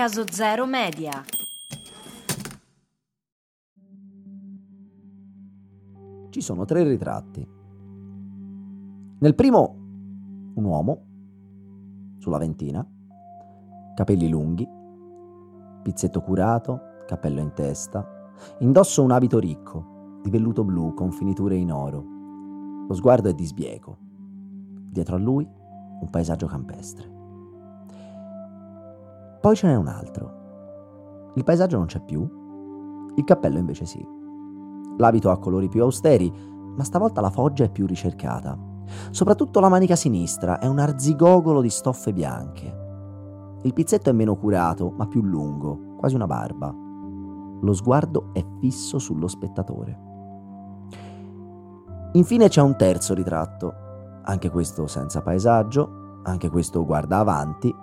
Caso 0.00 0.24
Zero 0.30 0.64
Media. 0.64 1.12
Ci 6.30 6.40
sono 6.40 6.64
tre 6.64 6.84
ritratti. 6.84 7.46
Nel 9.18 9.34
primo, 9.34 9.74
un 10.54 10.64
uomo, 10.64 11.02
sulla 12.16 12.38
ventina, 12.38 12.82
capelli 13.94 14.30
lunghi, 14.30 14.66
pizzetto 15.82 16.22
curato, 16.22 16.80
cappello 17.06 17.40
in 17.40 17.52
testa, 17.52 18.32
indosso 18.60 19.02
un 19.02 19.10
abito 19.10 19.38
ricco, 19.38 20.20
di 20.22 20.30
velluto 20.30 20.64
blu 20.64 20.94
con 20.94 21.12
finiture 21.12 21.56
in 21.56 21.70
oro. 21.70 22.02
Lo 22.88 22.94
sguardo 22.94 23.28
è 23.28 23.34
di 23.34 23.44
sbieco. 23.44 23.98
Dietro 24.00 25.16
a 25.16 25.18
lui 25.18 25.46
un 25.46 26.08
paesaggio 26.08 26.46
campestre. 26.46 27.19
Poi 29.40 29.56
ce 29.56 29.66
n'è 29.66 29.74
un 29.74 29.86
altro. 29.86 31.32
Il 31.34 31.44
paesaggio 31.44 31.78
non 31.78 31.86
c'è 31.86 32.00
più, 32.00 32.28
il 33.14 33.24
cappello 33.24 33.58
invece 33.58 33.86
sì. 33.86 34.06
L'abito 34.98 35.30
ha 35.30 35.38
colori 35.38 35.68
più 35.68 35.82
austeri, 35.82 36.30
ma 36.76 36.84
stavolta 36.84 37.20
la 37.20 37.30
foggia 37.30 37.64
è 37.64 37.70
più 37.70 37.86
ricercata. 37.86 38.58
Soprattutto 39.10 39.60
la 39.60 39.68
manica 39.68 39.96
sinistra 39.96 40.58
è 40.58 40.66
un 40.66 40.78
arzigogolo 40.78 41.60
di 41.60 41.70
stoffe 41.70 42.12
bianche. 42.12 42.78
Il 43.62 43.72
pizzetto 43.72 44.10
è 44.10 44.12
meno 44.12 44.36
curato, 44.36 44.92
ma 44.96 45.06
più 45.06 45.22
lungo, 45.22 45.96
quasi 45.96 46.14
una 46.14 46.26
barba. 46.26 46.74
Lo 47.62 47.72
sguardo 47.72 48.30
è 48.32 48.44
fisso 48.58 48.98
sullo 48.98 49.26
spettatore. 49.26 50.08
Infine 52.12 52.48
c'è 52.48 52.60
un 52.60 52.76
terzo 52.76 53.14
ritratto, 53.14 53.72
anche 54.22 54.50
questo 54.50 54.86
senza 54.86 55.22
paesaggio, 55.22 56.20
anche 56.24 56.50
questo 56.50 56.84
guarda 56.84 57.18
avanti, 57.18 57.74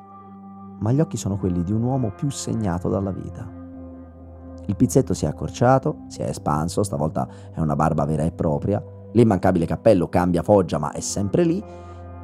ma 0.79 0.91
gli 0.91 0.99
occhi 0.99 1.17
sono 1.17 1.37
quelli 1.37 1.63
di 1.63 1.71
un 1.71 1.83
uomo 1.83 2.11
più 2.11 2.29
segnato 2.29 2.89
dalla 2.89 3.11
vita. 3.11 3.55
Il 4.65 4.75
pizzetto 4.75 5.13
si 5.13 5.25
è 5.25 5.27
accorciato, 5.27 6.03
si 6.07 6.21
è 6.21 6.27
espanso, 6.27 6.83
stavolta 6.83 7.27
è 7.53 7.59
una 7.59 7.75
barba 7.75 8.05
vera 8.05 8.23
e 8.23 8.31
propria, 8.31 8.83
l'immancabile 9.13 9.65
cappello 9.65 10.09
cambia 10.09 10.43
foggia 10.43 10.77
ma 10.77 10.91
è 10.91 10.99
sempre 10.99 11.43
lì 11.43 11.63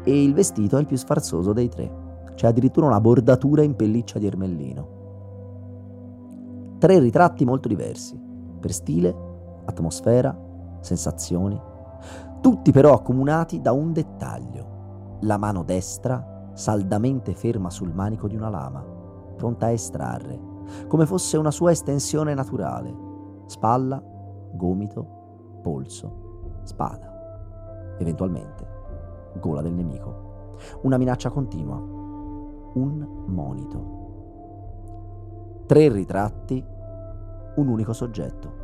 e 0.04 0.23
il 0.23 0.34
vestito 0.34 0.78
è 0.78 0.82
il 0.82 0.86
più 0.86 0.98
sfarzoso 0.98 1.54
dei 1.54 1.70
tre. 1.70 2.02
C'è 2.36 2.48
addirittura 2.48 2.88
una 2.88 3.00
bordatura 3.00 3.62
in 3.64 3.76
pelliccia 3.76 4.20
di 4.20 4.28
ermellino. 4.28 5.02
Tre 6.80 7.00
ritratti 7.00 7.45
molto 7.45 7.70
diversi, 7.70 8.20
per 8.60 8.73
stile, 8.73 9.16
atmosfera, 9.66 10.38
sensazioni, 10.82 11.58
tutti 12.42 12.72
però 12.72 12.94
accomunati 12.94 13.62
da 13.62 13.72
un 13.72 13.94
dettaglio, 13.94 15.17
la 15.22 15.38
mano 15.38 15.64
destra 15.64 16.33
saldamente 16.54 17.34
ferma 17.34 17.70
sul 17.70 17.94
manico 17.94 18.28
di 18.28 18.36
una 18.36 18.50
lama, 18.50 18.86
pronta 19.36 19.66
a 19.68 19.72
estrarre, 19.72 20.40
come 20.88 21.06
fosse 21.06 21.38
una 21.38 21.52
sua 21.52 21.72
estensione 21.72 22.34
naturale. 22.34 22.94
Spalla, 23.45 24.02
gomito, 24.54 25.60
polso, 25.62 26.62
spada. 26.64 27.95
Eventualmente, 28.00 28.66
gola 29.40 29.62
del 29.62 29.73
nemico. 29.73 30.56
Una 30.82 30.98
minaccia 30.98 31.30
continua. 31.30 31.78
Un 31.78 33.26
monito. 33.28 34.02
Tre 35.66 35.90
ritratti, 35.90 36.64
un 37.56 37.67
unico 37.67 37.94
soggetto. 37.94 38.62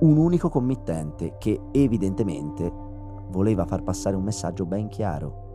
Un 0.00 0.16
unico 0.16 0.48
committente 0.48 1.36
che 1.38 1.60
evidentemente 1.72 2.70
voleva 3.28 3.64
far 3.66 3.82
passare 3.82 4.16
un 4.16 4.22
messaggio 4.22 4.66
ben 4.66 4.88
chiaro 4.88 5.45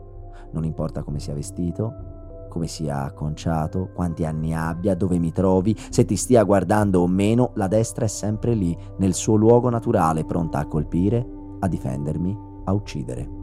non 0.52 0.64
importa 0.64 1.02
come 1.02 1.18
sia 1.18 1.34
vestito, 1.34 2.12
come 2.52 2.66
sia 2.66 3.04
acconciato, 3.04 3.90
quanti 3.94 4.26
anni 4.26 4.54
abbia, 4.54 4.94
dove 4.94 5.18
mi 5.18 5.32
trovi, 5.32 5.74
se 5.88 6.04
ti 6.04 6.16
stia 6.16 6.42
guardando 6.42 7.00
o 7.00 7.06
meno, 7.06 7.52
la 7.54 7.66
destra 7.66 8.04
è 8.04 8.08
sempre 8.08 8.52
lì, 8.52 8.76
nel 8.98 9.14
suo 9.14 9.36
luogo 9.36 9.70
naturale, 9.70 10.26
pronta 10.26 10.58
a 10.58 10.66
colpire, 10.66 11.26
a 11.60 11.66
difendermi, 11.66 12.38
a 12.64 12.72
uccidere. 12.74 13.40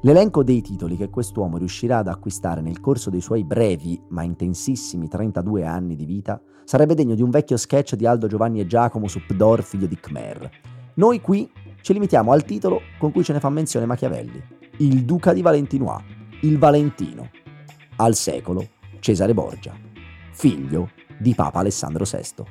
L'elenco 0.00 0.42
dei 0.42 0.62
titoli 0.62 0.96
che 0.96 1.10
quest'uomo 1.10 1.58
riuscirà 1.58 1.98
ad 1.98 2.08
acquistare 2.08 2.62
nel 2.62 2.80
corso 2.80 3.10
dei 3.10 3.20
suoi 3.20 3.44
brevi 3.44 4.00
ma 4.08 4.22
intensissimi 4.22 5.08
32 5.08 5.66
anni 5.66 5.94
di 5.94 6.06
vita 6.06 6.40
sarebbe 6.64 6.94
degno 6.94 7.16
di 7.16 7.22
un 7.22 7.30
vecchio 7.30 7.56
sketch 7.56 7.96
di 7.96 8.06
Aldo 8.06 8.28
Giovanni 8.28 8.60
e 8.60 8.66
Giacomo 8.66 9.08
su 9.08 9.20
Pdor, 9.26 9.62
figlio 9.62 9.88
di 9.88 9.98
Khmer. 9.98 10.50
Noi 10.94 11.20
qui 11.20 11.50
ci 11.82 11.92
limitiamo 11.92 12.32
al 12.32 12.44
titolo 12.44 12.80
con 12.98 13.12
cui 13.12 13.24
ce 13.24 13.34
ne 13.34 13.40
fa 13.40 13.50
menzione 13.50 13.86
Machiavelli 13.86 14.56
il 14.78 15.04
duca 15.04 15.32
di 15.32 15.42
Valentinois, 15.42 16.02
il 16.42 16.58
Valentino, 16.58 17.30
al 17.96 18.14
secolo 18.14 18.68
Cesare 19.00 19.34
Borgia, 19.34 19.74
figlio 20.30 20.90
di 21.18 21.34
Papa 21.34 21.58
Alessandro 21.60 22.04
VI. 22.04 22.44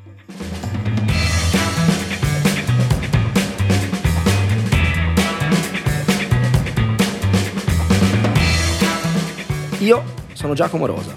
Io 9.79 10.03
sono 10.33 10.53
Giacomo 10.53 10.85
Rosa, 10.85 11.15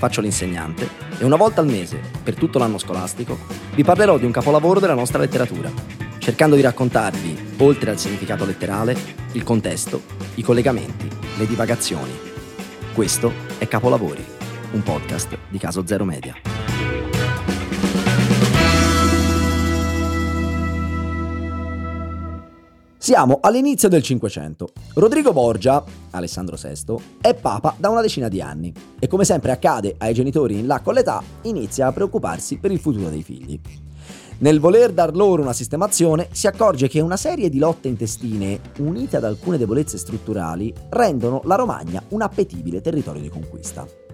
faccio 0.00 0.22
l'insegnante 0.22 0.88
e 1.18 1.26
una 1.26 1.36
volta 1.36 1.60
al 1.60 1.66
mese, 1.66 2.00
per 2.22 2.34
tutto 2.34 2.58
l'anno 2.58 2.78
scolastico, 2.78 3.38
vi 3.74 3.84
parlerò 3.84 4.16
di 4.16 4.24
un 4.24 4.30
capolavoro 4.30 4.80
della 4.80 4.94
nostra 4.94 5.18
letteratura, 5.18 5.70
cercando 6.16 6.56
di 6.56 6.62
raccontarvi, 6.62 7.56
oltre 7.58 7.90
al 7.90 7.98
significato 7.98 8.46
letterale, 8.46 8.96
il 9.32 9.42
contesto, 9.42 10.00
i 10.36 10.42
collegamenti, 10.42 11.06
le 11.36 11.46
divagazioni. 11.46 12.18
Questo 12.94 13.30
è 13.58 13.68
Capolavori, 13.68 14.24
un 14.72 14.82
podcast 14.82 15.36
di 15.50 15.58
Caso 15.58 15.86
Zero 15.86 16.06
Media. 16.06 16.59
Siamo 23.10 23.38
all'inizio 23.40 23.88
del 23.88 24.04
Cinquecento. 24.04 24.68
Rodrigo 24.94 25.32
Borgia, 25.32 25.82
Alessandro 26.10 26.56
VI, 26.56 26.94
è 27.20 27.34
papa 27.34 27.74
da 27.76 27.88
una 27.88 28.02
decina 28.02 28.28
di 28.28 28.40
anni 28.40 28.72
e 29.00 29.08
come 29.08 29.24
sempre 29.24 29.50
accade 29.50 29.96
ai 29.98 30.14
genitori 30.14 30.60
in 30.60 30.68
là 30.68 30.78
con 30.78 30.94
l'età, 30.94 31.20
inizia 31.42 31.88
a 31.88 31.92
preoccuparsi 31.92 32.58
per 32.58 32.70
il 32.70 32.78
futuro 32.78 33.08
dei 33.08 33.24
figli. 33.24 33.60
Nel 34.38 34.60
voler 34.60 34.92
dar 34.92 35.16
loro 35.16 35.42
una 35.42 35.52
sistemazione, 35.52 36.28
si 36.30 36.46
accorge 36.46 36.86
che 36.86 37.00
una 37.00 37.16
serie 37.16 37.48
di 37.48 37.58
lotte 37.58 37.88
intestine, 37.88 38.60
unite 38.78 39.16
ad 39.16 39.24
alcune 39.24 39.58
debolezze 39.58 39.98
strutturali, 39.98 40.72
rendono 40.90 41.40
la 41.46 41.56
Romagna 41.56 42.00
un 42.10 42.22
appetibile 42.22 42.80
territorio 42.80 43.22
di 43.22 43.28
conquista. 43.28 44.09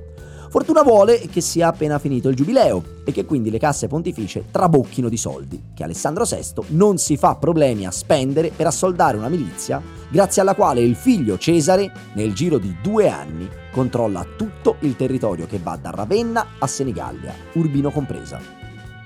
Fortuna 0.56 0.82
vuole 0.82 1.18
che 1.30 1.42
sia 1.42 1.68
appena 1.68 1.98
finito 1.98 2.30
il 2.30 2.34
giubileo 2.34 2.82
e 3.04 3.12
che 3.12 3.26
quindi 3.26 3.50
le 3.50 3.58
casse 3.58 3.88
pontificie 3.88 4.46
trabocchino 4.50 5.10
di 5.10 5.18
soldi, 5.18 5.62
che 5.74 5.84
Alessandro 5.84 6.24
VI 6.24 6.64
non 6.68 6.96
si 6.96 7.18
fa 7.18 7.34
problemi 7.34 7.84
a 7.84 7.90
spendere 7.90 8.50
per 8.56 8.66
assoldare 8.66 9.18
una 9.18 9.28
milizia 9.28 9.82
grazie 10.08 10.40
alla 10.40 10.54
quale 10.54 10.80
il 10.80 10.96
figlio 10.96 11.36
Cesare, 11.36 11.92
nel 12.14 12.32
giro 12.32 12.56
di 12.56 12.74
due 12.82 13.10
anni, 13.10 13.46
controlla 13.70 14.26
tutto 14.34 14.76
il 14.78 14.96
territorio 14.96 15.44
che 15.44 15.60
va 15.62 15.76
da 15.76 15.90
Ravenna 15.90 16.46
a 16.58 16.66
Senigallia, 16.66 17.34
Urbino 17.52 17.90
compresa. 17.90 18.40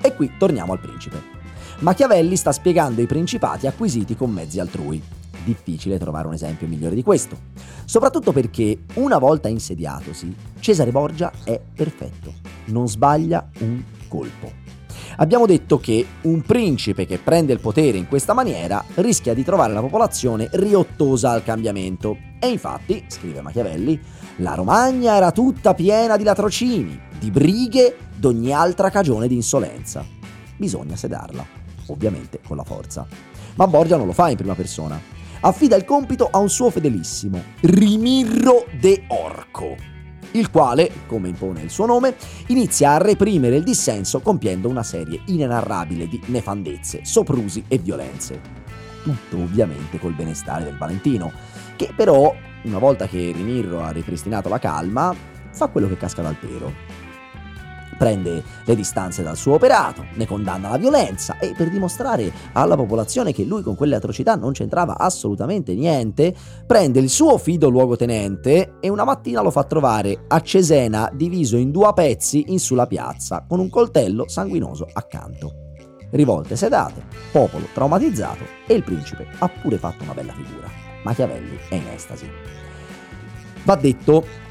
E 0.00 0.14
qui 0.14 0.30
torniamo 0.38 0.72
al 0.72 0.78
principe. 0.78 1.20
Machiavelli 1.80 2.36
sta 2.36 2.52
spiegando 2.52 3.00
i 3.00 3.06
principati 3.06 3.66
acquisiti 3.66 4.14
con 4.14 4.30
mezzi 4.30 4.60
altrui. 4.60 5.02
Difficile 5.44 5.98
trovare 5.98 6.26
un 6.26 6.34
esempio 6.34 6.66
migliore 6.66 6.94
di 6.94 7.02
questo. 7.02 7.36
Soprattutto 7.84 8.32
perché, 8.32 8.80
una 8.94 9.18
volta 9.18 9.48
insediatosi, 9.48 10.34
Cesare 10.60 10.90
Borgia 10.90 11.32
è 11.44 11.60
perfetto. 11.74 12.32
Non 12.66 12.88
sbaglia 12.88 13.48
un 13.60 13.82
colpo. 14.08 14.52
Abbiamo 15.16 15.46
detto 15.46 15.78
che 15.78 16.06
un 16.22 16.42
principe 16.42 17.04
che 17.06 17.18
prende 17.18 17.52
il 17.52 17.60
potere 17.60 17.98
in 17.98 18.06
questa 18.06 18.32
maniera 18.32 18.82
rischia 18.96 19.34
di 19.34 19.44
trovare 19.44 19.72
la 19.72 19.80
popolazione 19.80 20.48
riottosa 20.52 21.30
al 21.30 21.42
cambiamento. 21.42 22.16
E 22.38 22.48
infatti, 22.48 23.04
scrive 23.08 23.40
Machiavelli, 23.40 24.00
la 24.36 24.54
Romagna 24.54 25.16
era 25.16 25.32
tutta 25.32 25.74
piena 25.74 26.16
di 26.16 26.24
latrocini, 26.24 26.98
di 27.18 27.30
brighe, 27.30 27.97
d'ogni 28.16 28.53
altra 28.53 28.91
cagione 28.91 29.28
di 29.28 29.34
insolenza. 29.34 30.04
Bisogna 30.56 30.97
sedarla, 30.97 31.44
ovviamente 31.86 32.41
con 32.47 32.56
la 32.56 32.65
forza. 32.65 33.06
Ma 33.56 33.66
Borgia 33.66 33.97
non 33.97 34.06
lo 34.06 34.12
fa 34.12 34.30
in 34.30 34.36
prima 34.36 34.54
persona. 34.54 35.18
Affida 35.42 35.75
il 35.75 35.87
compito 35.87 36.28
a 36.31 36.37
un 36.37 36.51
suo 36.51 36.69
fedelissimo, 36.69 37.42
Rimirro 37.60 38.66
de 38.78 39.04
Orco, 39.07 39.75
il 40.33 40.51
quale, 40.51 40.91
come 41.07 41.28
impone 41.28 41.63
il 41.63 41.71
suo 41.71 41.87
nome, 41.87 42.15
inizia 42.48 42.92
a 42.92 42.98
reprimere 42.98 43.57
il 43.57 43.63
dissenso 43.63 44.21
compiendo 44.21 44.69
una 44.69 44.83
serie 44.83 45.22
inenarrabile 45.28 46.09
di 46.09 46.21
nefandezze, 46.27 47.07
soprusi 47.07 47.65
e 47.69 47.78
violenze. 47.78 48.39
Tutto 49.03 49.39
ovviamente 49.39 49.98
col 49.98 50.13
benestare 50.13 50.65
del 50.65 50.77
Valentino, 50.77 51.33
che 51.75 51.91
però, 51.97 52.34
una 52.65 52.78
volta 52.78 53.07
che 53.07 53.33
Rimirro 53.34 53.83
ha 53.83 53.92
ripristinato 53.92 54.51
la 54.51 54.59
calma, 54.59 55.15
fa 55.53 55.69
quello 55.69 55.89
che 55.89 55.97
casca 55.97 56.21
dal 56.21 56.37
pero 56.37 56.90
prende 58.00 58.42
le 58.64 58.74
distanze 58.74 59.22
dal 59.22 59.36
suo 59.36 59.56
operato, 59.56 60.06
ne 60.14 60.26
condanna 60.26 60.70
la 60.70 60.78
violenza 60.78 61.38
e 61.38 61.52
per 61.54 61.68
dimostrare 61.68 62.32
alla 62.54 62.74
popolazione 62.74 63.30
che 63.30 63.44
lui 63.44 63.60
con 63.60 63.74
quelle 63.74 63.97
atrocità 63.97 64.36
non 64.36 64.52
c'entrava 64.52 64.97
assolutamente 64.97 65.74
niente, 65.74 66.34
prende 66.66 66.98
il 66.98 67.10
suo 67.10 67.36
fido 67.36 67.68
luogotenente 67.68 68.76
e 68.80 68.88
una 68.88 69.04
mattina 69.04 69.42
lo 69.42 69.50
fa 69.50 69.64
trovare 69.64 70.24
a 70.28 70.41
Cesena 70.41 71.10
diviso 71.12 71.58
in 71.58 71.70
due 71.70 71.92
pezzi 71.92 72.47
in 72.48 72.58
sulla 72.58 72.86
piazza 72.86 73.44
con 73.47 73.60
un 73.60 73.68
coltello 73.68 74.26
sanguinoso 74.26 74.88
accanto. 74.91 75.53
Rivolte 76.08 76.56
sedate, 76.56 77.04
popolo 77.30 77.66
traumatizzato 77.74 78.44
e 78.66 78.72
il 78.72 78.82
principe 78.82 79.26
ha 79.41 79.48
pure 79.48 79.76
fatto 79.76 80.04
una 80.04 80.14
bella 80.14 80.32
figura. 80.32 80.68
Machiavelli 81.04 81.58
è 81.68 81.74
in 81.74 81.88
estasi. 81.94 82.26
Va 83.64 83.76
detto 83.76 84.48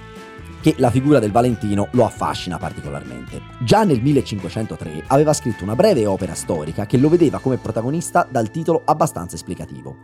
che 0.61 0.75
la 0.77 0.89
figura 0.89 1.19
del 1.19 1.31
Valentino 1.31 1.87
lo 1.91 2.05
affascina 2.05 2.57
particolarmente. 2.57 3.41
Già 3.63 3.83
nel 3.83 4.01
1503 4.01 5.05
aveva 5.07 5.33
scritto 5.33 5.63
una 5.63 5.75
breve 5.75 6.05
opera 6.05 6.33
storica 6.33 6.85
che 6.85 6.97
lo 6.97 7.09
vedeva 7.09 7.39
come 7.39 7.57
protagonista 7.57 8.27
dal 8.29 8.51
titolo 8.51 8.81
abbastanza 8.85 9.35
esplicativo. 9.35 9.95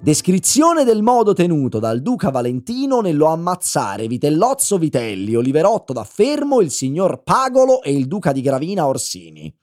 Descrizione 0.00 0.84
del 0.84 1.02
modo 1.02 1.32
tenuto 1.32 1.78
dal 1.78 2.02
duca 2.02 2.30
Valentino 2.30 3.00
nello 3.00 3.26
ammazzare 3.26 4.06
Vitellozzo 4.06 4.76
Vitelli, 4.76 5.34
Oliverotto 5.34 5.94
da 5.94 6.04
Fermo, 6.04 6.60
il 6.60 6.70
signor 6.70 7.22
Pagolo 7.22 7.82
e 7.82 7.92
il 7.92 8.06
duca 8.06 8.32
di 8.32 8.42
Gravina 8.42 8.86
Orsini. 8.86 9.54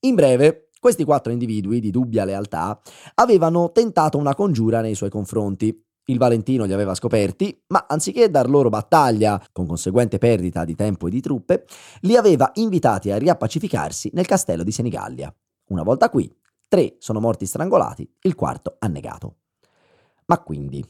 In 0.00 0.14
breve, 0.14 0.68
questi 0.78 1.04
quattro 1.04 1.32
individui 1.32 1.80
di 1.80 1.90
dubbia 1.90 2.24
lealtà 2.24 2.80
avevano 3.14 3.70
tentato 3.70 4.18
una 4.18 4.34
congiura 4.34 4.80
nei 4.80 4.94
suoi 4.94 5.10
confronti, 5.10 5.78
il 6.06 6.18
Valentino 6.18 6.64
li 6.64 6.72
aveva 6.72 6.94
scoperti, 6.94 7.62
ma 7.68 7.86
anziché 7.88 8.30
dar 8.30 8.48
loro 8.48 8.68
battaglia, 8.68 9.42
con 9.52 9.66
conseguente 9.66 10.18
perdita 10.18 10.64
di 10.64 10.74
tempo 10.74 11.06
e 11.06 11.10
di 11.10 11.20
truppe, 11.20 11.66
li 12.00 12.16
aveva 12.16 12.50
invitati 12.54 13.10
a 13.10 13.16
riappacificarsi 13.16 14.10
nel 14.14 14.26
castello 14.26 14.64
di 14.64 14.72
Senigallia. 14.72 15.34
Una 15.68 15.82
volta 15.82 16.10
qui, 16.10 16.32
tre 16.66 16.96
sono 16.98 17.20
morti 17.20 17.46
strangolati, 17.46 18.08
il 18.22 18.34
quarto 18.34 18.76
annegato. 18.80 19.36
Ma 20.26 20.40
quindi, 20.40 20.84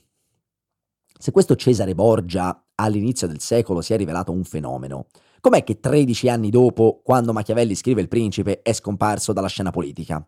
se 1.18 1.32
questo 1.32 1.54
Cesare 1.54 1.94
Borgia 1.94 2.68
all'inizio 2.76 3.26
del 3.26 3.40
secolo 3.40 3.82
si 3.82 3.92
è 3.92 3.96
rivelato 3.96 4.32
un 4.32 4.44
fenomeno, 4.44 5.06
com'è 5.40 5.64
che 5.64 5.80
13 5.80 6.28
anni 6.30 6.50
dopo, 6.50 7.00
quando 7.04 7.34
Machiavelli 7.34 7.74
scrive 7.74 8.00
Il 8.00 8.08
Principe, 8.08 8.62
è 8.62 8.72
scomparso 8.72 9.34
dalla 9.34 9.48
scena 9.48 9.70
politica? 9.70 10.26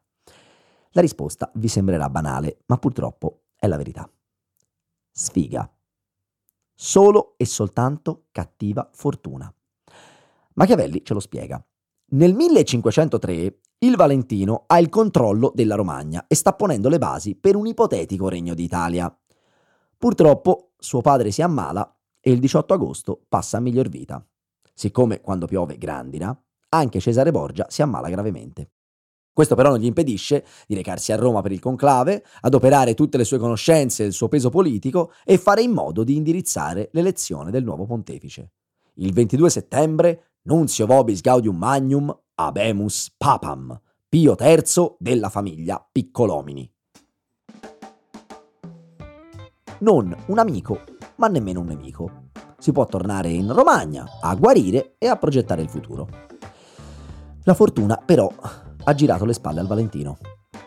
La 0.94 1.00
risposta 1.00 1.50
vi 1.54 1.68
sembrerà 1.68 2.10
banale, 2.10 2.58
ma 2.66 2.76
purtroppo 2.76 3.44
è 3.56 3.66
la 3.66 3.78
verità 3.78 4.10
sfiga. 5.12 5.70
Solo 6.74 7.34
e 7.36 7.44
soltanto 7.44 8.24
cattiva 8.32 8.88
fortuna. 8.92 9.52
Machiavelli 10.54 11.04
ce 11.04 11.14
lo 11.14 11.20
spiega. 11.20 11.64
Nel 12.12 12.34
1503 12.34 13.58
il 13.78 13.96
Valentino 13.96 14.64
ha 14.66 14.78
il 14.78 14.88
controllo 14.88 15.52
della 15.54 15.74
Romagna 15.74 16.26
e 16.26 16.34
sta 16.34 16.54
ponendo 16.54 16.88
le 16.88 16.98
basi 16.98 17.34
per 17.34 17.56
un 17.56 17.66
ipotetico 17.66 18.28
regno 18.28 18.54
d'Italia. 18.54 19.14
Purtroppo 19.96 20.72
suo 20.78 21.00
padre 21.00 21.30
si 21.30 21.42
ammala 21.42 21.96
e 22.20 22.30
il 22.30 22.38
18 22.38 22.74
agosto 22.74 23.24
passa 23.28 23.58
a 23.58 23.60
miglior 23.60 23.88
vita. 23.88 24.24
Siccome 24.74 25.20
quando 25.20 25.46
piove 25.46 25.78
grandina, 25.78 26.36
anche 26.70 27.00
Cesare 27.00 27.30
Borgia 27.30 27.66
si 27.68 27.82
ammala 27.82 28.08
gravemente. 28.08 28.70
Questo 29.32 29.54
però 29.54 29.70
non 29.70 29.78
gli 29.78 29.86
impedisce 29.86 30.44
di 30.66 30.74
recarsi 30.74 31.10
a 31.10 31.16
Roma 31.16 31.40
per 31.40 31.52
il 31.52 31.60
conclave, 31.60 32.22
adoperare 32.42 32.92
tutte 32.92 33.16
le 33.16 33.24
sue 33.24 33.38
conoscenze 33.38 34.02
e 34.02 34.06
il 34.06 34.12
suo 34.12 34.28
peso 34.28 34.50
politico 34.50 35.12
e 35.24 35.38
fare 35.38 35.62
in 35.62 35.70
modo 35.70 36.04
di 36.04 36.16
indirizzare 36.16 36.90
l'elezione 36.92 37.50
del 37.50 37.64
nuovo 37.64 37.86
pontefice. 37.86 38.50
Il 38.96 39.14
22 39.14 39.48
settembre, 39.48 40.32
Nunzio 40.42 40.84
Vobis 40.84 41.22
Gaudium 41.22 41.56
Magnum 41.56 42.14
Abemus 42.34 43.14
Papam, 43.16 43.80
Pio 44.06 44.36
III 44.38 44.96
della 44.98 45.30
famiglia 45.30 45.86
Piccolomini. 45.90 46.70
Non 49.78 50.14
un 50.26 50.38
amico, 50.38 50.80
ma 51.16 51.28
nemmeno 51.28 51.60
un 51.60 51.66
nemico. 51.66 52.28
Si 52.58 52.70
può 52.70 52.84
tornare 52.84 53.30
in 53.30 53.50
Romagna 53.50 54.06
a 54.20 54.34
guarire 54.34 54.96
e 54.98 55.08
a 55.08 55.16
progettare 55.16 55.62
il 55.62 55.70
futuro. 55.70 56.08
La 57.44 57.54
fortuna 57.54 57.96
però 57.96 58.30
ha 58.84 58.94
girato 58.94 59.24
le 59.24 59.32
spalle 59.32 59.60
al 59.60 59.66
Valentino. 59.66 60.18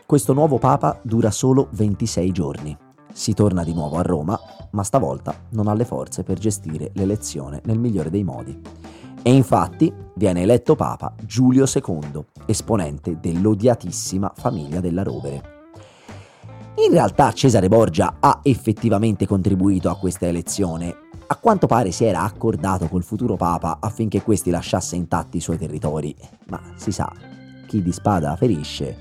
Questo 0.05 0.33
nuovo 0.33 0.57
Papa 0.57 0.99
dura 1.03 1.31
solo 1.31 1.67
26 1.71 2.31
giorni. 2.31 2.77
Si 3.11 3.33
torna 3.33 3.63
di 3.63 3.73
nuovo 3.73 3.97
a 3.97 4.01
Roma, 4.01 4.39
ma 4.71 4.83
stavolta 4.83 5.33
non 5.51 5.67
ha 5.67 5.73
le 5.73 5.85
forze 5.85 6.23
per 6.23 6.37
gestire 6.37 6.91
l'elezione 6.93 7.61
nel 7.65 7.79
migliore 7.79 8.09
dei 8.09 8.23
modi. 8.23 8.59
E 9.23 9.33
infatti 9.33 9.91
viene 10.15 10.41
eletto 10.41 10.75
Papa 10.75 11.15
Giulio 11.23 11.65
II, 11.65 12.23
esponente 12.45 13.19
dell'odiatissima 13.19 14.31
famiglia 14.35 14.79
della 14.79 15.01
Rovere. 15.01 15.53
In 16.85 16.91
realtà 16.91 17.31
Cesare 17.31 17.69
Borgia 17.69 18.17
ha 18.19 18.41
effettivamente 18.43 19.25
contribuito 19.25 19.89
a 19.89 19.97
questa 19.97 20.27
elezione. 20.27 20.93
A 21.27 21.37
quanto 21.37 21.67
pare 21.67 21.91
si 21.91 22.03
era 22.03 22.21
accordato 22.21 22.87
col 22.87 23.03
futuro 23.03 23.37
Papa 23.37 23.77
affinché 23.79 24.21
questi 24.21 24.51
lasciasse 24.51 24.95
intatti 24.95 25.37
i 25.37 25.41
suoi 25.41 25.57
territori, 25.57 26.13
ma 26.49 26.61
si 26.75 26.91
sa, 26.91 27.11
chi 27.65 27.81
di 27.81 27.91
spada 27.91 28.35
ferisce. 28.35 28.97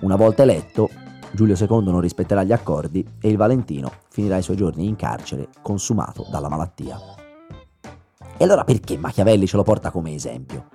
Una 0.00 0.16
volta 0.16 0.42
eletto, 0.42 0.88
Giulio 1.32 1.56
II 1.58 1.84
non 1.84 2.00
rispetterà 2.00 2.44
gli 2.44 2.52
accordi 2.52 3.06
e 3.20 3.28
il 3.28 3.36
Valentino 3.36 3.90
finirà 4.10 4.36
i 4.36 4.42
suoi 4.42 4.56
giorni 4.56 4.86
in 4.86 4.96
carcere, 4.96 5.48
consumato 5.62 6.26
dalla 6.30 6.48
malattia. 6.48 6.98
E 8.36 8.44
allora 8.44 8.64
perché 8.64 8.98
Machiavelli 8.98 9.46
ce 9.46 9.56
lo 9.56 9.62
porta 9.62 9.90
come 9.90 10.14
esempio? 10.14 10.66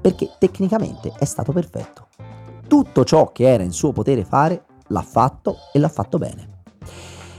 Perché 0.00 0.30
tecnicamente 0.38 1.12
è 1.18 1.24
stato 1.24 1.52
perfetto. 1.52 2.08
Tutto 2.66 3.04
ciò 3.04 3.32
che 3.32 3.52
era 3.52 3.62
in 3.62 3.72
suo 3.72 3.92
potere 3.92 4.24
fare 4.24 4.64
l'ha 4.88 5.02
fatto 5.02 5.56
e 5.72 5.78
l'ha 5.78 5.88
fatto 5.88 6.18
bene. 6.18 6.62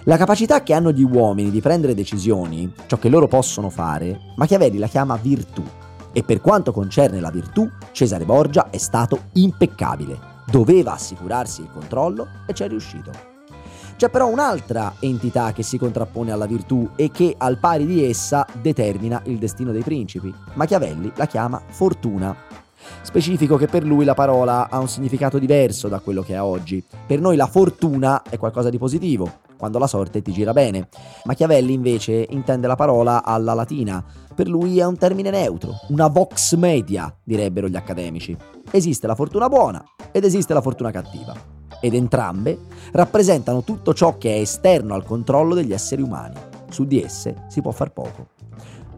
La 0.03 0.17
capacità 0.17 0.63
che 0.63 0.73
hanno 0.73 0.91
gli 0.91 1.03
uomini 1.03 1.49
di 1.49 1.61
prendere 1.61 1.95
decisioni, 1.95 2.71
ciò 2.87 2.97
che 2.97 3.09
loro 3.09 3.27
possono 3.27 3.69
fare, 3.69 4.19
Machiavelli 4.35 4.77
la 4.77 4.87
chiama 4.87 5.15
virtù 5.15 5.63
e 6.13 6.23
per 6.23 6.39
quanto 6.39 6.71
concerne 6.71 7.19
la 7.19 7.31
virtù, 7.31 7.69
Cesare 7.91 8.23
Borgia 8.23 8.69
è 8.69 8.77
stato 8.77 9.23
impeccabile. 9.33 10.31
Doveva 10.45 10.93
assicurarsi 10.93 11.61
il 11.61 11.71
controllo 11.73 12.27
e 12.45 12.53
ci 12.53 12.63
è 12.63 12.67
riuscito. 12.67 13.11
C'è 13.95 14.09
però 14.09 14.27
un'altra 14.27 14.95
entità 14.99 15.53
che 15.53 15.63
si 15.63 15.77
contrappone 15.77 16.31
alla 16.31 16.45
virtù 16.45 16.89
e 16.95 17.11
che 17.11 17.35
al 17.37 17.57
pari 17.57 17.85
di 17.85 18.03
essa 18.03 18.45
determina 18.61 19.21
il 19.25 19.37
destino 19.37 19.71
dei 19.71 19.83
principi. 19.83 20.33
Machiavelli 20.53 21.11
la 21.15 21.25
chiama 21.25 21.61
fortuna. 21.67 22.35
Specifico 23.01 23.55
che 23.55 23.67
per 23.67 23.83
lui 23.83 24.03
la 24.03 24.13
parola 24.13 24.69
ha 24.69 24.79
un 24.79 24.89
significato 24.89 25.39
diverso 25.39 25.87
da 25.87 25.99
quello 25.99 26.21
che 26.21 26.35
ha 26.35 26.45
oggi. 26.45 26.83
Per 27.05 27.19
noi 27.19 27.35
la 27.35 27.47
fortuna 27.47 28.23
è 28.23 28.37
qualcosa 28.37 28.69
di 28.69 28.77
positivo, 28.77 29.39
quando 29.63 29.79
la 29.79 29.87
sorte 29.87 30.21
ti 30.21 30.33
gira 30.33 30.51
bene. 30.51 30.89
Machiavelli 31.23 31.71
invece 31.71 32.27
intende 32.31 32.67
la 32.67 32.75
parola 32.75 33.23
alla 33.23 33.53
latina, 33.53 34.03
per 34.35 34.49
lui 34.49 34.77
è 34.77 34.85
un 34.85 34.97
termine 34.97 35.29
neutro, 35.29 35.71
una 35.87 36.07
vox 36.07 36.55
media, 36.55 37.15
direbbero 37.23 37.69
gli 37.69 37.77
accademici. 37.77 38.35
Esiste 38.69 39.07
la 39.07 39.15
fortuna 39.15 39.47
buona 39.47 39.81
ed 40.11 40.25
esiste 40.25 40.53
la 40.53 40.59
fortuna 40.59 40.91
cattiva. 40.91 41.33
Ed 41.79 41.93
entrambe 41.93 42.59
rappresentano 42.91 43.63
tutto 43.63 43.93
ciò 43.93 44.17
che 44.17 44.35
è 44.35 44.39
esterno 44.39 44.95
al 44.95 45.05
controllo 45.05 45.53
degli 45.53 45.71
esseri 45.71 46.01
umani. 46.01 46.35
Su 46.69 46.83
di 46.83 47.01
esse 47.01 47.45
si 47.47 47.61
può 47.61 47.71
far 47.71 47.93
poco. 47.93 48.31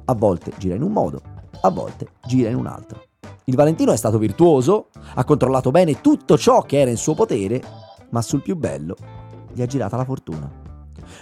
A 0.05 0.15
volte 0.15 0.51
gira 0.57 0.73
in 0.73 0.81
un 0.81 0.93
modo, 0.93 1.21
a 1.61 1.69
volte 1.69 2.07
gira 2.25 2.49
in 2.49 2.55
un 2.55 2.65
altro. 2.65 3.03
Il 3.43 3.55
Valentino 3.55 3.91
è 3.91 3.97
stato 3.97 4.17
virtuoso, 4.17 4.87
ha 5.13 5.23
controllato 5.25 5.69
bene 5.69 6.01
tutto 6.01 6.39
ciò 6.39 6.63
che 6.63 6.79
era 6.79 6.89
in 6.89 6.97
suo 6.97 7.13
potere, 7.13 7.61
ma 8.09 8.23
sul 8.23 8.41
più 8.41 8.55
bello 8.55 8.95
gli 9.55 9.61
ha 9.61 9.65
girata 9.65 9.95
la 9.95 10.03
fortuna. 10.03 10.51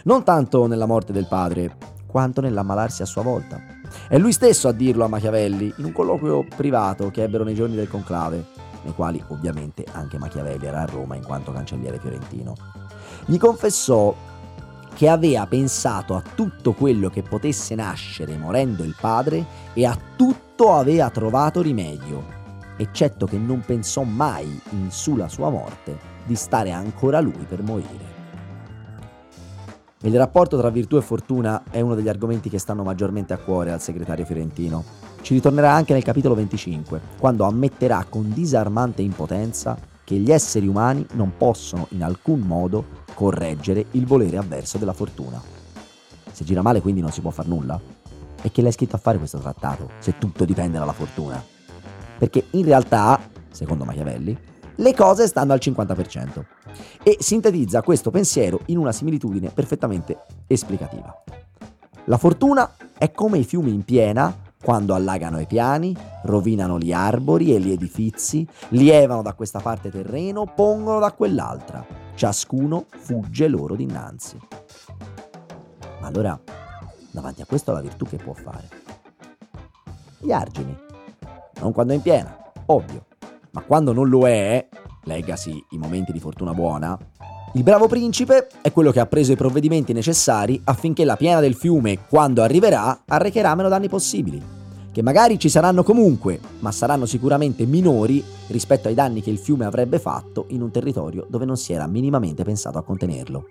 Non 0.06 0.24
tanto 0.24 0.66
nella 0.66 0.88
morte 0.88 1.14
del 1.14 1.28
padre, 1.28 1.78
quanto 2.08 2.42
nell'ammalarsi 2.42 3.04
a 3.04 3.06
sua 3.06 3.22
volta. 3.22 3.62
È 4.08 4.18
lui 4.18 4.32
stesso 4.32 4.68
a 4.68 4.72
dirlo 4.72 5.06
a 5.06 5.08
Machiavelli 5.08 5.72
in 5.78 5.86
un 5.86 5.92
colloquio 5.92 6.48
privato 6.56 7.12
che 7.12 7.22
ebbero 7.22 7.44
nei 7.44 7.54
giorni 7.54 7.76
del 7.76 7.88
conclave, 7.88 8.44
nei 8.82 8.94
quali 8.94 9.24
ovviamente 9.28 9.86
anche 9.92 10.18
Machiavelli 10.18 10.66
era 10.66 10.82
a 10.82 10.86
Roma 10.86 11.16
in 11.16 11.24
quanto 11.24 11.52
cancelliere 11.52 12.00
fiorentino. 12.00 12.56
Gli 13.26 13.38
confessò 13.38 14.16
che 14.96 15.10
aveva 15.10 15.46
pensato 15.46 16.16
a 16.16 16.24
tutto 16.36 16.74
quello 16.74 17.10
che 17.10 17.22
potesse 17.22 17.76
nascere 17.76 18.36
morendo 18.36 18.84
il 18.84 18.96
padre 19.00 19.46
e 19.74 19.86
a 19.86 19.98
tutto 20.16 20.74
aveva 20.74 21.12
trovato 21.12 21.62
rimedio, 21.62 22.24
eccetto 22.78 23.28
che 23.28 23.38
non 23.38 23.62
pensò 23.66 24.02
mai 24.02 24.60
in 24.72 24.90
sulla 24.90 25.28
sua 25.28 25.50
morte 25.50 26.12
di 26.26 26.36
stare 26.36 26.72
ancora 26.72 27.20
lui 27.20 27.46
per 27.48 27.62
morire. 27.62 28.13
Il 30.04 30.18
rapporto 30.18 30.58
tra 30.58 30.70
virtù 30.70 30.98
e 30.98 31.02
fortuna 31.02 31.64
è 31.70 31.82
uno 31.82 31.96
degli 31.96 32.08
argomenti 32.08 32.50
che 32.50 32.60
stanno 32.60 32.84
maggiormente 32.84 33.34
a 33.34 33.38
cuore 33.38 33.72
al 33.72 33.82
segretario 33.82 34.26
fiorentino. 34.26 34.84
Ci 35.22 35.34
ritornerà 35.34 35.72
anche 35.72 35.94
nel 35.94 36.04
capitolo 36.04 36.36
25, 36.36 37.02
quando 37.18 37.46
ammetterà 37.46 38.06
con 38.08 38.32
disarmante 38.34 39.02
impotenza 39.02 39.78
che 40.04 40.16
gli 40.16 40.32
esseri 40.32 40.68
umani 40.68 41.06
non 41.14 41.34
possono 41.38 41.88
in 41.92 42.04
alcun 42.04 42.42
modo 42.42 43.02
correggere 43.14 43.86
il 43.92 44.06
volere 44.06 44.38
avverso 44.38 44.78
della 44.78 44.94
fortuna. 44.94 45.42
Se 46.32 46.44
gira 46.44 46.62
male 46.62 46.82
quindi 46.82 47.02
non 47.02 47.12
si 47.12 47.22
può 47.22 47.32
far 47.32 47.48
nulla? 47.48 47.80
E 48.42 48.52
che 48.52 48.62
l'hai 48.62 48.74
scritto 48.74 48.98
a 48.98 49.00
fare 49.00 49.18
questo 49.18 49.40
trattato, 49.40 49.90
se 50.00 50.18
tutto 50.18 50.44
dipende 50.46 50.78
dalla 50.78 50.92
fortuna? 50.94 51.54
perché 52.24 52.46
in 52.52 52.64
realtà, 52.64 53.20
secondo 53.52 53.84
Machiavelli, 53.84 54.38
le 54.76 54.94
cose 54.94 55.28
stanno 55.28 55.54
al 55.54 55.60
50% 55.62 56.44
e 57.04 57.18
sintetizza 57.20 57.82
questo 57.82 58.12
pensiero 58.12 58.62
in 58.68 58.78
una 58.78 58.92
similitudine 58.92 59.50
perfettamente 59.50 60.26
esplicativa. 60.48 61.24
La 62.06 62.18
fortuna 62.18 62.76
è 62.98 63.12
come 63.12 63.38
i 63.38 63.44
fiumi 63.44 63.74
in 63.74 63.84
piena 63.84 64.36
quando 64.64 64.96
allagano 64.96 65.42
i 65.42 65.46
piani, 65.46 65.94
rovinano 66.24 66.80
gli 66.80 66.94
arbori 66.94 67.54
e 67.54 67.60
gli 67.60 67.72
edifizi, 67.72 68.48
lievano 68.70 69.22
da 69.22 69.34
questa 69.34 69.60
parte 69.60 69.92
terreno, 69.92 70.46
pongono 70.46 71.00
da 71.00 71.12
quell'altra. 71.12 71.86
Ciascuno 72.16 72.86
fugge 72.88 73.50
loro 73.50 73.76
dinanzi. 73.76 74.40
Ma 76.00 76.08
allora, 76.08 76.40
davanti 77.12 77.42
a 77.42 77.46
questo 77.46 77.74
la 77.74 77.82
virtù 77.82 78.06
che 78.06 78.16
può 78.16 78.34
fare? 78.34 78.70
Gli 80.20 80.32
argini. 80.32 80.78
Non 81.60 81.74
quando 81.74 81.92
è 81.92 81.98
in 81.98 82.02
piena, 82.02 82.54
ovvio. 82.68 83.06
Ma 83.54 83.62
quando 83.62 83.94
non 83.94 84.10
lo 84.10 84.28
è, 84.28 84.68
leggasi 85.04 85.64
i 85.72 85.78
momenti 85.78 86.12
di 86.12 86.20
fortuna 86.20 86.56
buona, 86.56 86.98
il 87.54 87.62
bravo 87.62 87.88
principe 87.88 88.48
è 88.64 88.72
quello 88.72 88.92
che 88.92 89.00
ha 89.00 89.06
preso 89.06 89.32
i 89.32 89.36
provvedimenti 89.36 89.94
necessari 89.94 90.60
affinché 90.64 91.06
la 91.06 91.16
piena 91.16 91.40
del 91.40 91.54
fiume, 91.54 92.08
quando 92.08 92.42
arriverà, 92.42 93.04
arrecherà 93.06 93.54
meno 93.54 93.70
danni 93.70 93.90
possibili. 93.90 94.42
Che 94.92 95.02
magari 95.04 95.38
ci 95.38 95.50
saranno 95.50 95.84
comunque, 95.84 96.40
ma 96.62 96.72
saranno 96.72 97.06
sicuramente 97.06 97.68
minori 97.68 98.24
rispetto 98.48 98.88
ai 98.88 98.96
danni 98.96 99.22
che 99.22 99.30
il 99.30 99.38
fiume 99.38 99.66
avrebbe 99.66 100.00
fatto 100.00 100.46
in 100.50 100.64
un 100.64 100.72
territorio 100.72 101.28
dove 101.30 101.46
non 101.46 101.58
si 101.58 101.74
era 101.74 101.86
minimamente 101.86 102.44
pensato 102.44 102.80
a 102.80 102.84
contenerlo. 102.84 103.46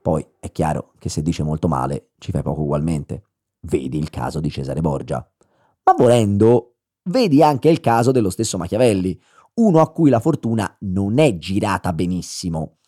Poi 0.00 0.24
è 0.38 0.52
chiaro 0.52 0.92
che 1.00 1.08
se 1.08 1.22
dice 1.22 1.42
molto 1.42 1.66
male 1.66 2.10
ci 2.18 2.30
fai 2.30 2.42
poco 2.42 2.60
ugualmente. 2.60 3.24
Vedi 3.62 3.98
il 3.98 4.10
caso 4.10 4.38
di 4.38 4.50
Cesare 4.50 4.80
Borgia. 4.80 5.28
Ma 5.84 5.94
volendo, 5.96 6.71
vedi 7.04 7.42
anche 7.42 7.68
il 7.68 7.80
caso 7.80 8.10
dello 8.10 8.30
stesso 8.30 8.58
Machiavelli, 8.58 9.18
uno 9.54 9.80
a 9.80 9.90
cui 9.90 10.10
la 10.10 10.20
fortuna 10.20 10.74
non 10.80 11.18
è 11.18 11.36
girata 11.36 11.92
benissimo. 11.92 12.78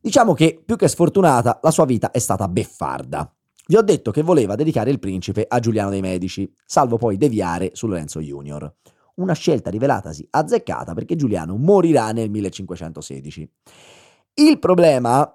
Diciamo 0.00 0.34
che, 0.34 0.62
più 0.64 0.76
che 0.76 0.88
sfortunata, 0.88 1.58
la 1.62 1.70
sua 1.70 1.84
vita 1.84 2.10
è 2.10 2.18
stata 2.18 2.46
beffarda. 2.48 3.30
Vi 3.68 3.76
ho 3.76 3.82
detto 3.82 4.12
che 4.12 4.22
voleva 4.22 4.54
dedicare 4.54 4.90
il 4.90 5.00
principe 5.00 5.44
a 5.48 5.58
Giuliano 5.58 5.90
dei 5.90 6.00
Medici, 6.00 6.48
salvo 6.64 6.96
poi 6.96 7.16
deviare 7.16 7.70
su 7.72 7.88
Lorenzo 7.88 8.20
Junior. 8.20 8.72
Una 9.16 9.32
scelta 9.32 9.70
rivelatasi 9.70 10.28
azzeccata 10.30 10.94
perché 10.94 11.16
Giuliano 11.16 11.56
morirà 11.56 12.12
nel 12.12 12.30
1516. 12.30 13.50
Il 14.34 14.58
problema 14.60 15.28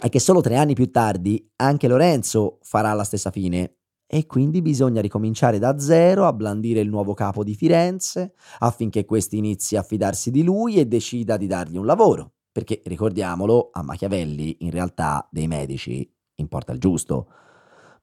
è 0.00 0.08
che 0.08 0.18
solo 0.18 0.40
tre 0.40 0.56
anni 0.56 0.74
più 0.74 0.90
tardi 0.90 1.48
anche 1.56 1.86
Lorenzo 1.86 2.58
farà 2.62 2.92
la 2.94 3.04
stessa 3.04 3.30
fine 3.30 3.77
e 4.10 4.24
quindi 4.24 4.62
bisogna 4.62 5.02
ricominciare 5.02 5.58
da 5.58 5.78
zero 5.78 6.24
a 6.24 6.32
blandire 6.32 6.80
il 6.80 6.88
nuovo 6.88 7.12
capo 7.12 7.44
di 7.44 7.54
Firenze 7.54 8.32
affinché 8.60 9.04
questi 9.04 9.36
inizi 9.36 9.76
a 9.76 9.82
fidarsi 9.82 10.30
di 10.30 10.42
lui 10.42 10.76
e 10.76 10.86
decida 10.86 11.36
di 11.36 11.46
dargli 11.46 11.76
un 11.76 11.84
lavoro. 11.84 12.32
Perché 12.50 12.80
ricordiamolo, 12.86 13.68
a 13.70 13.82
Machiavelli 13.82 14.56
in 14.60 14.70
realtà 14.70 15.28
dei 15.30 15.46
medici 15.46 16.10
importa 16.36 16.72
il 16.72 16.80
giusto. 16.80 17.28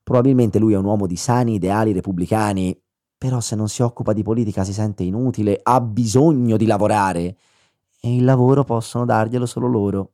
Probabilmente 0.03 0.59
lui 0.59 0.74
è 0.74 0.77
un 0.77 0.85
uomo 0.85 1.07
di 1.07 1.15
sani 1.15 1.55
ideali 1.55 1.91
repubblicani, 1.91 2.79
però 3.17 3.39
se 3.39 3.55
non 3.55 3.67
si 3.67 3.81
occupa 3.81 4.13
di 4.13 4.21
politica 4.21 4.63
si 4.63 4.74
sente 4.74 5.01
inutile, 5.01 5.59
ha 5.63 5.81
bisogno 5.81 6.55
di 6.55 6.67
lavorare 6.67 7.38
e 8.00 8.15
il 8.15 8.24
lavoro 8.24 8.63
possono 8.63 9.05
darglielo 9.05 9.47
solo 9.47 9.65
loro. 9.67 10.12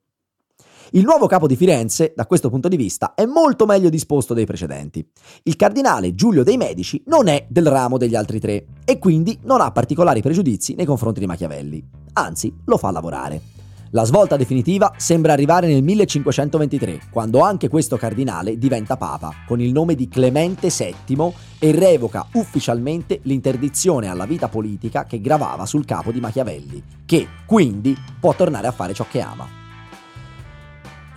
Il 0.91 1.03
nuovo 1.03 1.27
capo 1.27 1.47
di 1.47 1.55
Firenze, 1.55 2.13
da 2.15 2.25
questo 2.25 2.49
punto 2.49 2.67
di 2.67 2.75
vista, 2.75 3.13
è 3.13 3.25
molto 3.25 3.65
meglio 3.65 3.89
disposto 3.89 4.33
dei 4.33 4.45
precedenti. 4.45 5.07
Il 5.43 5.55
cardinale 5.55 6.15
Giulio 6.15 6.43
dei 6.43 6.57
Medici 6.57 7.01
non 7.05 7.27
è 7.27 7.45
del 7.47 7.67
ramo 7.67 7.97
degli 7.97 8.15
altri 8.15 8.39
tre 8.39 8.65
e 8.83 8.99
quindi 8.99 9.39
non 9.43 9.61
ha 9.61 9.71
particolari 9.71 10.21
pregiudizi 10.21 10.75
nei 10.75 10.85
confronti 10.85 11.19
di 11.19 11.27
Machiavelli, 11.27 11.83
anzi 12.13 12.53
lo 12.65 12.77
fa 12.77 12.91
lavorare. 12.91 13.59
La 13.93 14.05
svolta 14.05 14.37
definitiva 14.37 14.93
sembra 14.95 15.33
arrivare 15.33 15.67
nel 15.67 15.83
1523, 15.83 17.09
quando 17.11 17.41
anche 17.41 17.67
questo 17.67 17.97
cardinale 17.97 18.57
diventa 18.57 18.95
papa, 18.95 19.33
con 19.45 19.59
il 19.59 19.73
nome 19.73 19.95
di 19.95 20.07
Clemente 20.07 20.69
VII 20.69 21.33
e 21.59 21.71
revoca 21.73 22.25
ufficialmente 22.33 23.19
l'interdizione 23.23 24.07
alla 24.07 24.25
vita 24.25 24.47
politica 24.47 25.03
che 25.03 25.19
gravava 25.19 25.65
sul 25.65 25.83
capo 25.83 26.13
di 26.13 26.21
Machiavelli, 26.21 26.81
che 27.05 27.27
quindi 27.45 27.93
può 28.17 28.33
tornare 28.33 28.67
a 28.67 28.71
fare 28.71 28.93
ciò 28.93 29.05
che 29.09 29.19
ama. 29.19 29.60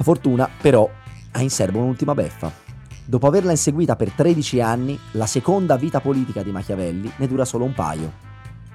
Fortuna, 0.04 0.48
però, 0.60 0.88
ha 1.32 1.42
in 1.42 1.50
serbo 1.50 1.80
un'ultima 1.80 2.14
beffa. 2.14 2.52
Dopo 3.04 3.26
averla 3.26 3.50
inseguita 3.50 3.96
per 3.96 4.12
13 4.12 4.60
anni, 4.60 4.96
la 5.12 5.26
seconda 5.26 5.76
vita 5.76 6.00
politica 6.00 6.44
di 6.44 6.52
Machiavelli 6.52 7.10
ne 7.16 7.26
dura 7.26 7.44
solo 7.44 7.64
un 7.64 7.74
paio 7.74 8.24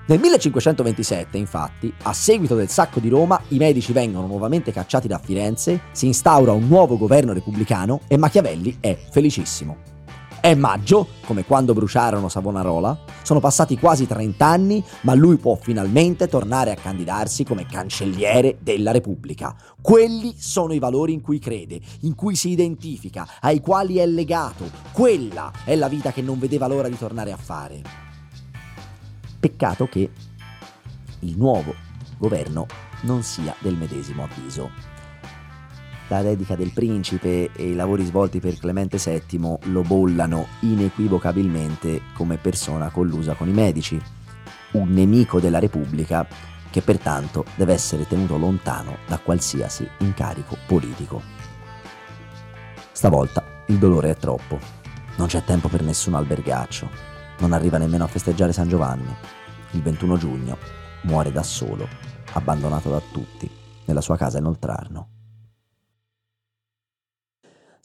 nel 0.10 0.20
1527, 0.20 1.38
infatti, 1.38 1.94
a 2.02 2.14
seguito 2.14 2.56
del 2.56 2.68
sacco 2.68 3.00
di 3.00 3.10
Roma, 3.10 3.40
i 3.50 3.58
medici 3.58 3.94
vengono 3.94 4.26
nuovamente 4.26 4.72
cacciati 4.72 5.08
da 5.08 5.20
Firenze, 5.20 5.82
si 5.92 6.08
instaura 6.08 6.52
un 6.52 6.68
nuovo 6.68 6.98
governo 6.98 7.32
repubblicano 7.32 8.02
e 8.08 8.18
Machiavelli 8.18 8.78
è 8.80 8.98
felicissimo. 9.12 9.99
È 10.42 10.56
maggio, 10.56 11.08
come 11.26 11.44
quando 11.44 11.74
bruciarono 11.74 12.30
Savonarola, 12.30 12.98
sono 13.24 13.42
passati 13.42 13.78
quasi 13.78 14.08
30 14.08 14.46
anni, 14.46 14.82
ma 15.02 15.14
lui 15.14 15.36
può 15.36 15.56
finalmente 15.56 16.30
tornare 16.30 16.72
a 16.72 16.76
candidarsi 16.76 17.44
come 17.44 17.66
cancelliere 17.66 18.58
della 18.62 18.92
Repubblica. 18.92 19.54
Quelli 19.82 20.34
sono 20.38 20.72
i 20.72 20.80
valori 20.80 21.12
in 21.12 21.20
cui 21.20 21.40
crede, 21.40 21.82
in 22.02 22.16
cui 22.16 22.36
si 22.36 22.52
identifica, 22.52 23.28
ai 23.42 23.60
quali 23.60 23.98
è 23.98 24.06
legato. 24.06 24.64
Quella 24.94 25.52
è 25.66 25.76
la 25.76 25.90
vita 25.90 26.14
che 26.14 26.22
non 26.22 26.40
vedeva 26.40 26.68
l'ora 26.68 26.88
di 26.88 26.98
tornare 26.98 27.34
a 27.34 27.38
fare. 27.38 27.82
Peccato 29.42 29.88
che 29.88 30.10
il 31.20 31.38
nuovo 31.38 31.76
governo 32.18 32.66
non 33.02 33.24
sia 33.24 33.54
del 33.60 33.76
medesimo 33.76 34.24
avviso. 34.24 34.72
La 36.10 36.24
dedica 36.24 36.56
del 36.56 36.72
principe 36.74 37.52
e 37.54 37.70
i 37.70 37.76
lavori 37.76 38.04
svolti 38.04 38.40
per 38.40 38.58
Clemente 38.58 38.98
VII 38.98 39.58
lo 39.72 39.82
bollano 39.84 40.48
inequivocabilmente 40.62 42.02
come 42.16 42.38
persona 42.38 42.90
collusa 42.90 43.36
con 43.36 43.48
i 43.48 43.54
medici, 43.54 44.02
un 44.72 44.90
nemico 44.92 45.40
della 45.40 45.60
Repubblica 45.60 46.28
che 46.72 46.82
pertanto 46.82 47.46
deve 47.56 47.74
essere 47.74 48.08
tenuto 48.08 48.40
lontano 48.40 48.98
da 49.08 49.20
qualsiasi 49.20 49.88
incarico 50.00 50.58
politico. 50.66 51.22
Stavolta 52.92 53.44
il 53.68 53.78
dolore 53.78 54.10
è 54.10 54.16
troppo, 54.16 54.60
non 55.18 55.28
c'è 55.28 55.44
tempo 55.44 55.68
per 55.68 55.84
nessun 55.84 56.16
albergaccio, 56.16 56.90
non 57.38 57.54
arriva 57.54 57.78
nemmeno 57.78 58.06
a 58.06 58.08
festeggiare 58.08 58.52
San 58.52 58.68
Giovanni. 58.68 59.16
Il 59.72 59.84
21 59.84 60.18
giugno 60.18 60.58
muore 61.04 61.32
da 61.32 61.44
solo, 61.44 61.88
abbandonato 62.34 62.90
da 62.90 63.02
tutti, 63.12 63.48
nella 63.86 64.02
sua 64.02 64.18
casa 64.18 64.40
in 64.40 64.46
Oltrarno. 64.46 65.19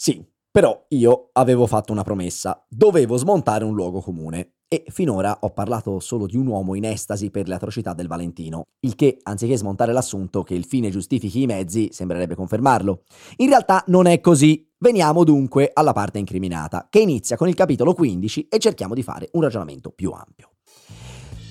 Sì, 0.05 0.23
però 0.51 0.85
io 0.89 1.31
avevo 1.33 1.67
fatto 1.67 1.91
una 1.91 2.03
promessa, 2.03 2.63
dovevo 2.69 3.17
smontare 3.17 3.65
un 3.65 3.75
luogo 3.75 4.03
comune 4.03 4.57
e 4.69 4.85
finora 4.89 5.39
ho 5.41 5.49
parlato 5.49 5.99
solo 5.99 6.27
di 6.27 6.37
un 6.37 6.47
uomo 6.47 6.75
in 6.75 6.85
estasi 6.85 7.31
per 7.31 7.49
le 7.49 7.55
atrocità 7.55 7.95
del 7.95 8.07
Valentino, 8.07 8.65
il 8.81 8.97
che, 8.97 9.17
anziché 9.23 9.57
smontare 9.57 9.95
l'assunto 9.95 10.43
che 10.43 10.53
il 10.53 10.67
fine 10.67 10.91
giustifichi 10.91 11.41
i 11.41 11.47
mezzi, 11.47 11.89
sembrerebbe 11.91 12.35
confermarlo. 12.35 13.05
In 13.37 13.49
realtà 13.49 13.83
non 13.87 14.05
è 14.05 14.21
così. 14.21 14.71
Veniamo 14.77 15.25
dunque 15.25 15.71
alla 15.73 15.95
parte 15.95 16.19
incriminata, 16.19 16.87
che 16.91 16.99
inizia 16.99 17.39
con 17.39 17.49
il 17.49 17.55
capitolo 17.55 17.95
15 17.95 18.49
e 18.49 18.59
cerchiamo 18.59 18.93
di 18.93 19.03
fare 19.03 19.31
un 19.33 19.41
ragionamento 19.41 19.89
più 19.89 20.11
ampio. 20.11 20.51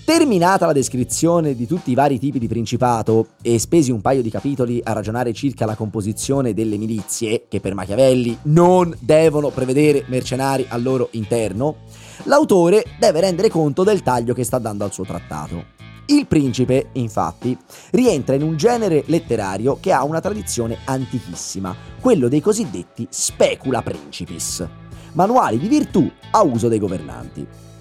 Terminata 0.05 0.65
la 0.65 0.73
descrizione 0.73 1.55
di 1.55 1.65
tutti 1.65 1.91
i 1.91 1.95
vari 1.95 2.19
tipi 2.19 2.37
di 2.37 2.49
principato 2.49 3.29
e 3.41 3.57
spesi 3.57 3.89
un 3.89 4.01
paio 4.01 4.21
di 4.21 4.29
capitoli 4.29 4.81
a 4.83 4.91
ragionare 4.91 5.31
circa 5.31 5.65
la 5.65 5.75
composizione 5.75 6.53
delle 6.53 6.75
milizie, 6.75 7.45
che 7.47 7.61
per 7.61 7.73
Machiavelli 7.73 8.37
non 8.43 8.93
devono 8.99 9.47
prevedere 9.47 10.03
mercenari 10.07 10.65
al 10.67 10.83
loro 10.83 11.07
interno, 11.11 11.77
l'autore 12.23 12.83
deve 12.99 13.21
rendere 13.21 13.49
conto 13.49 13.85
del 13.85 14.03
taglio 14.03 14.33
che 14.33 14.43
sta 14.43 14.59
dando 14.59 14.83
al 14.83 14.91
suo 14.91 15.05
trattato. 15.05 15.63
Il 16.07 16.27
principe, 16.27 16.89
infatti, 16.93 17.57
rientra 17.91 18.35
in 18.35 18.43
un 18.43 18.57
genere 18.57 19.03
letterario 19.05 19.77
che 19.79 19.93
ha 19.93 20.03
una 20.03 20.19
tradizione 20.19 20.79
antichissima, 20.83 21.73
quello 22.01 22.27
dei 22.27 22.41
cosiddetti 22.41 23.07
specula 23.09 23.81
principis, 23.81 24.67
manuali 25.13 25.57
di 25.57 25.69
virtù 25.69 26.11
a 26.31 26.43
uso 26.43 26.67
dei 26.67 26.79
governanti. 26.79 27.71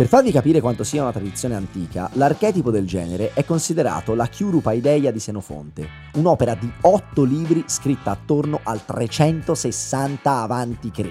Per 0.00 0.08
farvi 0.08 0.32
capire 0.32 0.62
quanto 0.62 0.82
sia 0.82 1.02
una 1.02 1.12
tradizione 1.12 1.56
antica, 1.56 2.08
l'archetipo 2.14 2.70
del 2.70 2.86
genere 2.86 3.34
è 3.34 3.44
considerato 3.44 4.14
la 4.14 4.28
Chiurupaideia 4.28 5.12
di 5.12 5.18
Senofonte, 5.18 5.86
un'opera 6.14 6.54
di 6.54 6.72
otto 6.80 7.22
libri 7.22 7.64
scritta 7.66 8.12
attorno 8.12 8.60
al 8.62 8.82
360 8.82 10.40
a.C. 10.40 11.10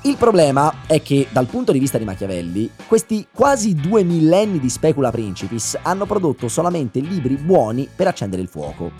Il 0.00 0.16
problema 0.16 0.86
è 0.86 1.02
che, 1.02 1.26
dal 1.30 1.44
punto 1.44 1.72
di 1.72 1.78
vista 1.78 1.98
di 1.98 2.06
Machiavelli, 2.06 2.70
questi 2.86 3.26
quasi 3.30 3.74
due 3.74 4.02
millenni 4.02 4.58
di 4.58 4.70
specula 4.70 5.10
principis 5.10 5.78
hanno 5.82 6.06
prodotto 6.06 6.48
solamente 6.48 7.00
libri 7.00 7.36
buoni 7.36 7.86
per 7.94 8.06
accendere 8.06 8.40
il 8.40 8.48
fuoco. 8.48 8.92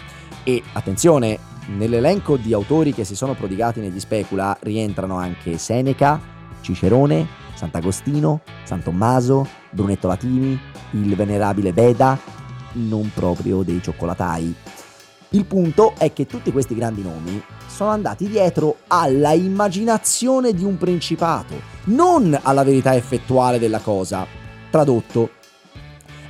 E, 0.44 0.62
attenzione, 0.74 1.38
nell'elenco 1.68 2.36
di 2.36 2.52
autori 2.52 2.92
che 2.92 3.04
si 3.04 3.16
sono 3.16 3.32
prodigati 3.32 3.80
negli 3.80 3.98
specula 3.98 4.54
rientrano 4.60 5.16
anche 5.16 5.56
Seneca, 5.56 6.20
Cicerone, 6.60 7.40
Sant'Agostino, 7.54 8.40
San 8.64 8.82
Tommaso, 8.82 9.46
Brunetto 9.70 10.08
Latini, 10.08 10.58
il 10.92 11.14
venerabile 11.14 11.72
Veda, 11.72 12.18
non 12.72 13.10
proprio 13.14 13.62
dei 13.62 13.82
cioccolatai. 13.82 14.54
Il 15.30 15.46
punto 15.46 15.94
è 15.96 16.12
che 16.12 16.26
tutti 16.26 16.52
questi 16.52 16.74
grandi 16.74 17.02
nomi 17.02 17.42
sono 17.66 17.90
andati 17.90 18.28
dietro 18.28 18.76
alla 18.88 19.32
immaginazione 19.32 20.52
di 20.52 20.62
un 20.62 20.76
principato, 20.76 21.54
non 21.84 22.38
alla 22.42 22.64
verità 22.64 22.94
effettuale 22.94 23.58
della 23.58 23.78
cosa. 23.80 24.26
Tradotto, 24.70 25.30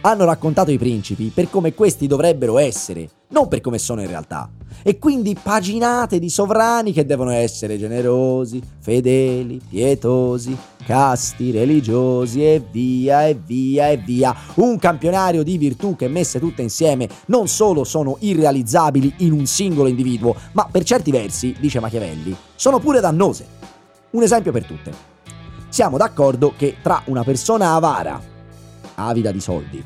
hanno 0.02 0.24
raccontato 0.24 0.70
i 0.70 0.78
principi 0.78 1.30
per 1.34 1.48
come 1.48 1.74
questi 1.74 2.06
dovrebbero 2.06 2.58
essere, 2.58 3.08
non 3.28 3.48
per 3.48 3.60
come 3.60 3.78
sono 3.78 4.00
in 4.00 4.08
realtà. 4.08 4.50
E 4.82 4.98
quindi 4.98 5.36
paginate 5.40 6.18
di 6.18 6.28
sovrani 6.28 6.92
che 6.92 7.06
devono 7.06 7.30
essere 7.30 7.78
generosi, 7.78 8.60
fedeli, 8.80 9.60
pietosi, 9.68 10.56
casti, 10.84 11.52
religiosi 11.52 12.44
e 12.44 12.64
via 12.70 13.26
e 13.26 13.34
via 13.34 13.88
e 13.90 13.96
via. 13.96 14.34
Un 14.54 14.78
campionario 14.78 15.44
di 15.44 15.56
virtù 15.56 15.94
che 15.94 16.08
messe 16.08 16.40
tutte 16.40 16.62
insieme 16.62 17.08
non 17.26 17.46
solo 17.46 17.84
sono 17.84 18.16
irrealizzabili 18.20 19.14
in 19.18 19.32
un 19.32 19.46
singolo 19.46 19.88
individuo, 19.88 20.34
ma 20.52 20.66
per 20.70 20.82
certi 20.82 21.10
versi, 21.10 21.54
dice 21.60 21.78
Machiavelli, 21.78 22.36
sono 22.56 22.80
pure 22.80 23.00
dannose. 23.00 23.46
Un 24.10 24.22
esempio 24.22 24.52
per 24.52 24.64
tutte. 24.64 25.10
Siamo 25.68 25.96
d'accordo 25.96 26.52
che 26.56 26.76
tra 26.82 27.00
una 27.06 27.22
persona 27.22 27.74
avara, 27.74 28.31
avida 29.06 29.30
di 29.30 29.40
soldi, 29.40 29.84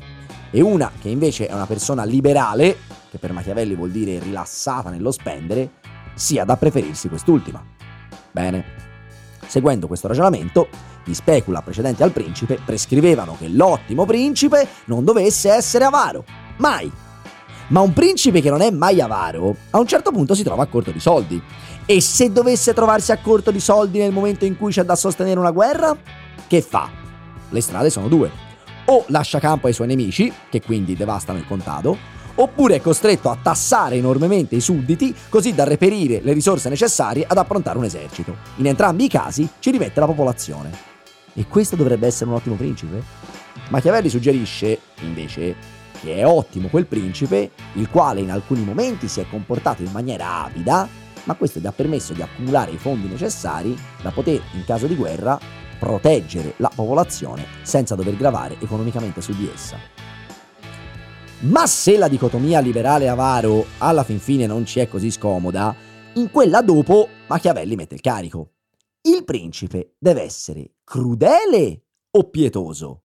e 0.49 0.61
una 0.61 0.91
che 0.99 1.09
invece 1.09 1.47
è 1.47 1.53
una 1.53 1.65
persona 1.65 2.03
liberale, 2.03 2.77
che 3.09 3.17
per 3.17 3.31
Machiavelli 3.31 3.75
vuol 3.75 3.91
dire 3.91 4.19
rilassata 4.19 4.89
nello 4.89 5.11
spendere, 5.11 5.71
sia 6.13 6.45
da 6.45 6.57
preferirsi 6.57 7.09
quest'ultima. 7.09 7.63
Bene. 8.31 8.85
Seguendo 9.45 9.87
questo 9.87 10.07
ragionamento, 10.07 10.67
gli 11.05 11.13
specula 11.13 11.61
precedenti 11.61 12.03
al 12.03 12.11
principe 12.11 12.59
prescrivevano 12.63 13.35
che 13.37 13.47
l'ottimo 13.47 14.05
principe 14.05 14.67
non 14.85 15.05
dovesse 15.05 15.51
essere 15.51 15.85
avaro. 15.85 16.25
Mai. 16.57 16.91
Ma 17.69 17.81
un 17.81 17.93
principe 17.93 18.41
che 18.41 18.49
non 18.49 18.61
è 18.61 18.71
mai 18.71 19.01
avaro, 19.01 19.55
a 19.71 19.79
un 19.79 19.87
certo 19.87 20.11
punto 20.11 20.33
si 20.33 20.43
trova 20.43 20.63
a 20.63 20.67
corto 20.67 20.91
di 20.91 20.99
soldi. 20.99 21.41
E 21.85 22.01
se 22.01 22.31
dovesse 22.31 22.73
trovarsi 22.73 23.11
a 23.11 23.19
corto 23.19 23.51
di 23.51 23.59
soldi 23.59 23.99
nel 23.99 24.11
momento 24.11 24.45
in 24.45 24.57
cui 24.57 24.71
c'è 24.71 24.83
da 24.83 24.95
sostenere 24.95 25.39
una 25.39 25.51
guerra, 25.51 25.95
che 26.47 26.61
fa? 26.61 26.89
Le 27.49 27.61
strade 27.61 27.89
sono 27.89 28.07
due 28.07 28.45
o 28.89 29.05
lascia 29.07 29.39
campo 29.39 29.67
ai 29.67 29.73
suoi 29.73 29.87
nemici, 29.87 30.31
che 30.49 30.61
quindi 30.61 30.95
devastano 30.95 31.39
il 31.39 31.47
contado, 31.47 31.97
oppure 32.35 32.75
è 32.75 32.81
costretto 32.81 33.29
a 33.29 33.37
tassare 33.41 33.95
enormemente 33.95 34.55
i 34.55 34.61
sudditi 34.61 35.13
così 35.29 35.53
da 35.53 35.63
reperire 35.63 36.21
le 36.21 36.33
risorse 36.33 36.69
necessarie 36.69 37.25
ad 37.27 37.37
approntare 37.37 37.77
un 37.77 37.85
esercito. 37.85 38.35
In 38.57 38.67
entrambi 38.67 39.05
i 39.05 39.09
casi 39.09 39.47
ci 39.59 39.71
rimette 39.71 39.99
la 39.99 40.05
popolazione. 40.05 40.71
E 41.33 41.47
questo 41.47 41.75
dovrebbe 41.75 42.07
essere 42.07 42.29
un 42.29 42.35
ottimo 42.35 42.55
principe? 42.55 43.03
Machiavelli 43.69 44.09
suggerisce, 44.09 44.79
invece, 45.01 45.55
che 45.99 46.15
è 46.15 46.25
ottimo 46.25 46.67
quel 46.67 46.85
principe, 46.85 47.51
il 47.73 47.89
quale 47.89 48.21
in 48.21 48.31
alcuni 48.31 48.63
momenti 48.63 49.07
si 49.07 49.19
è 49.19 49.25
comportato 49.29 49.81
in 49.81 49.91
maniera 49.91 50.43
avida, 50.43 50.87
ma 51.23 51.35
questo 51.35 51.59
gli 51.59 51.67
ha 51.67 51.71
permesso 51.71 52.13
di 52.13 52.21
accumulare 52.21 52.71
i 52.71 52.77
fondi 52.77 53.07
necessari 53.07 53.77
da 54.01 54.11
poter, 54.11 54.41
in 54.53 54.63
caso 54.65 54.87
di 54.87 54.95
guerra, 54.95 55.37
proteggere 55.77 56.53
la 56.57 56.71
popolazione 56.73 57.45
senza 57.63 57.95
dover 57.95 58.15
gravare 58.15 58.57
economicamente 58.59 59.21
su 59.21 59.33
di 59.33 59.49
essa. 59.53 59.77
Ma 61.39 61.67
se 61.67 61.97
la 61.97 62.07
dicotomia 62.07 62.59
liberale-avaro 62.59 63.65
alla 63.77 64.03
fin 64.03 64.19
fine 64.19 64.47
non 64.47 64.65
ci 64.65 64.79
è 64.79 64.87
così 64.87 65.11
scomoda, 65.11 65.75
in 66.13 66.31
quella 66.31 66.61
dopo 66.61 67.07
Machiavelli 67.27 67.75
mette 67.75 67.93
il 67.93 68.01
carico. 68.01 68.53
Il 69.01 69.23
principe 69.23 69.95
deve 69.99 70.23
essere 70.23 70.71
crudele 70.83 71.83
o 72.09 72.29
pietoso? 72.29 73.03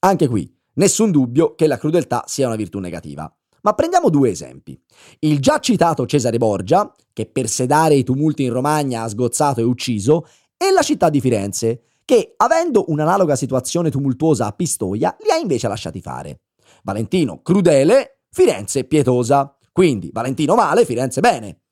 Anche 0.00 0.26
qui, 0.26 0.52
nessun 0.74 1.12
dubbio 1.12 1.54
che 1.54 1.68
la 1.68 1.78
crudeltà 1.78 2.24
sia 2.26 2.48
una 2.48 2.56
virtù 2.56 2.80
negativa. 2.80 3.32
Ma 3.62 3.74
prendiamo 3.74 4.10
due 4.10 4.30
esempi. 4.30 4.76
Il 5.20 5.38
già 5.38 5.60
citato 5.60 6.04
Cesare 6.06 6.38
Borgia, 6.38 6.92
che 7.12 7.26
per 7.26 7.48
sedare 7.48 7.94
i 7.94 8.02
tumulti 8.02 8.42
in 8.42 8.52
Romagna 8.52 9.02
ha 9.02 9.08
sgozzato 9.08 9.60
e 9.60 9.64
ucciso, 9.64 10.26
e 10.68 10.70
la 10.70 10.82
città 10.82 11.10
di 11.10 11.20
Firenze, 11.20 11.82
che, 12.04 12.34
avendo 12.36 12.84
un'analoga 12.88 13.34
situazione 13.34 13.90
tumultuosa 13.90 14.46
a 14.46 14.52
Pistoia, 14.52 15.16
li 15.20 15.30
ha 15.30 15.36
invece 15.36 15.66
lasciati 15.66 16.00
fare. 16.00 16.42
Valentino 16.84 17.42
crudele, 17.42 18.20
Firenze 18.30 18.84
pietosa. 18.84 19.56
Quindi 19.72 20.10
Valentino 20.12 20.54
male, 20.54 20.84
Firenze 20.84 21.20
bene. 21.20 21.62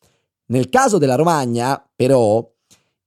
Nel 0.47 0.69
caso 0.69 0.99
della 0.99 1.15
Romagna, 1.15 1.89
però, 1.95 2.45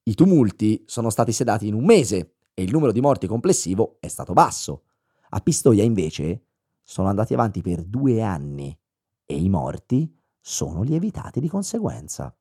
i 0.03 0.13
tumulti 0.15 0.83
sono 0.85 1.09
stati 1.09 1.31
sedati 1.31 1.67
in 1.67 1.73
un 1.73 1.83
mese 1.83 2.35
e 2.53 2.63
il 2.63 2.71
numero 2.71 2.91
di 2.91 3.01
morti 3.01 3.27
complessivo 3.27 3.97
è 3.99 4.07
stato 4.07 4.33
basso. 4.33 4.83
A 5.31 5.39
Pistoia, 5.39 5.83
invece, 5.83 6.45
sono 6.81 7.09
andati 7.09 7.33
avanti 7.33 7.61
per 7.61 7.83
due 7.83 8.21
anni 8.21 8.77
e 9.25 9.35
i 9.35 9.49
morti 9.49 10.13
sono 10.39 10.83
lievitati 10.83 11.39
di 11.39 11.49
conseguenza. 11.49 12.33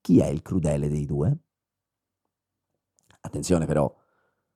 Chi 0.00 0.18
è 0.18 0.26
il 0.26 0.42
crudele 0.42 0.88
dei 0.88 1.04
due? 1.06 1.38
Attenzione 3.20 3.66
però, 3.66 3.92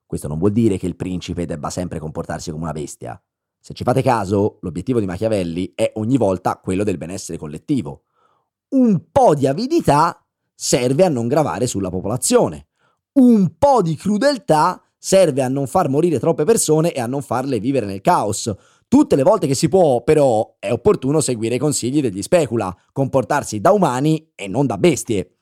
questo 0.07 0.29
non 0.29 0.39
vuol 0.39 0.53
dire 0.53 0.79
che 0.79 0.87
il 0.87 0.97
principe 0.97 1.47
debba 1.47 1.71
sempre 1.71 1.99
comportarsi 1.99 2.51
come 2.51 2.65
una 2.65 2.73
bestia. 2.73 3.21
Se 3.59 3.73
ci 3.73 3.85
fate 3.85 4.03
caso, 4.03 4.59
l'obiettivo 4.61 5.01
di 5.01 5.07
Machiavelli 5.07 5.73
è 5.75 5.93
ogni 5.95 6.17
volta 6.17 6.59
quello 6.63 6.85
del 6.85 6.99
benessere 6.99 7.39
collettivo. 7.39 8.05
Un 8.75 9.11
po' 9.11 9.35
di 9.35 9.47
avidità 9.47 10.23
serve 10.55 11.05
a 11.05 11.09
non 11.09 11.29
gravare 11.29 11.67
sulla 11.67 11.89
popolazione. 11.91 12.67
Un 13.15 13.57
po' 13.57 13.81
di 13.81 13.97
crudeltà 13.97 14.83
serve 14.99 15.43
a 15.43 15.49
non 15.49 15.67
far 15.67 15.89
morire 15.89 16.19
troppe 16.19 16.45
persone 16.45 16.93
e 16.93 17.01
a 17.01 17.07
non 17.07 17.23
farle 17.23 17.59
vivere 17.59 17.87
nel 17.87 18.01
caos. 18.01 18.53
Tutte 18.87 19.17
le 19.17 19.23
volte 19.23 19.47
che 19.47 19.55
si 19.55 19.69
può, 19.69 20.03
però, 20.03 20.57
è 20.59 20.71
opportuno 20.71 21.21
seguire 21.21 21.57
i 21.57 21.59
consigli 21.59 22.01
degli 22.01 22.23
specula, 22.23 22.75
comportarsi 22.93 23.61
da 23.61 23.73
umani 23.73 24.33
e 24.35 24.47
non 24.47 24.67
da 24.67 24.79
bestie. 24.79 25.39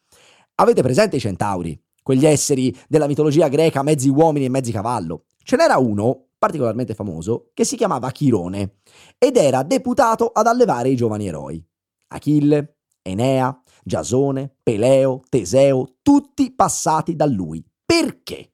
Avete 0.57 0.83
presente 0.83 1.17
i 1.17 1.21
centauri? 1.21 1.81
Quegli 2.03 2.27
esseri 2.27 2.77
della 2.89 3.07
mitologia 3.07 3.49
greca 3.49 3.83
mezzi 3.83 4.09
uomini 4.09 4.47
e 4.47 4.51
mezzi 4.51 4.73
cavallo. 4.73 5.25
Ce 5.43 5.57
n'era 5.57 5.79
uno, 5.79 6.27
particolarmente 6.39 6.95
famoso, 6.95 7.51
che 7.55 7.65
si 7.65 7.77
chiamava 7.77 8.11
Chirone 8.11 8.79
ed 9.19 9.37
era 9.37 9.63
deputato 9.63 10.27
ad 10.27 10.47
allevare 10.47 10.89
i 10.89 10.97
giovani 10.97 11.29
eroi. 11.29 11.65
Achille, 12.09 12.77
Enea, 13.03 13.63
Giasone, 13.85 14.57
Peleo, 14.63 15.23
Teseo, 15.29 15.97
tutti 16.03 16.53
passati 16.53 17.17
da 17.17 17.27
lui. 17.27 17.65
Perché? 17.85 18.53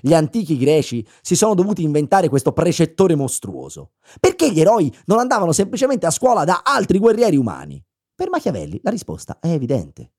Gli 0.00 0.14
antichi 0.14 0.56
greci 0.56 1.06
si 1.20 1.36
sono 1.36 1.54
dovuti 1.54 1.82
inventare 1.82 2.28
questo 2.28 2.52
precettore 2.52 3.14
mostruoso. 3.14 3.92
Perché 4.18 4.50
gli 4.50 4.60
eroi 4.60 4.92
non 5.06 5.18
andavano 5.18 5.52
semplicemente 5.52 6.06
a 6.06 6.10
scuola 6.10 6.44
da 6.44 6.62
altri 6.64 6.98
guerrieri 6.98 7.36
umani? 7.36 7.82
Per 8.14 8.30
Machiavelli 8.30 8.80
la 8.82 8.90
risposta 8.90 9.38
è 9.40 9.48
evidente. 9.48 10.12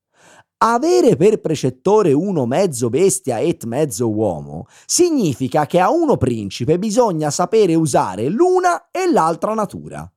Avere 0.63 1.15
per 1.15 1.41
precettore 1.41 2.13
uno 2.13 2.45
mezzo 2.45 2.89
bestia 2.89 3.39
et 3.39 3.63
mezzo 3.65 4.07
uomo 4.11 4.67
significa 4.85 5.65
che 5.65 5.79
a 5.79 5.89
uno 5.89 6.17
principe 6.17 6.77
bisogna 6.77 7.31
sapere 7.31 7.73
usare 7.73 8.29
l'una 8.29 8.91
e 8.91 9.11
l'altra 9.11 9.55
natura. 9.55 10.07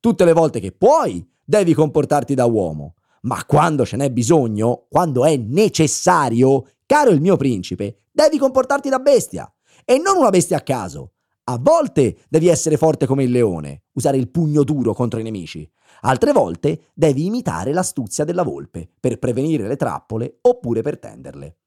Tutte 0.00 0.24
le 0.24 0.32
volte 0.32 0.58
che 0.58 0.72
puoi, 0.72 1.22
devi 1.44 1.74
comportarti 1.74 2.34
da 2.34 2.46
uomo, 2.46 2.94
ma 3.24 3.44
quando 3.44 3.84
ce 3.84 3.98
n'è 3.98 4.10
bisogno, 4.10 4.86
quando 4.88 5.26
è 5.26 5.36
necessario, 5.36 6.64
caro 6.86 7.10
il 7.10 7.20
mio 7.20 7.36
principe, 7.36 8.04
devi 8.10 8.38
comportarti 8.38 8.88
da 8.88 9.00
bestia. 9.00 9.52
E 9.84 9.98
non 9.98 10.16
una 10.16 10.30
bestia 10.30 10.56
a 10.56 10.62
caso. 10.62 11.13
A 11.46 11.58
volte 11.58 12.16
devi 12.30 12.48
essere 12.48 12.78
forte 12.78 13.04
come 13.04 13.24
il 13.24 13.30
leone, 13.30 13.82
usare 13.92 14.16
il 14.16 14.30
pugno 14.30 14.64
duro 14.64 14.94
contro 14.94 15.20
i 15.20 15.22
nemici. 15.22 15.70
Altre 16.00 16.32
volte 16.32 16.86
devi 16.94 17.26
imitare 17.26 17.72
l'astuzia 17.74 18.24
della 18.24 18.42
volpe 18.42 18.88
per 18.98 19.18
prevenire 19.18 19.68
le 19.68 19.76
trappole 19.76 20.38
oppure 20.40 20.80
per 20.80 20.98
tenderle. 20.98 21.58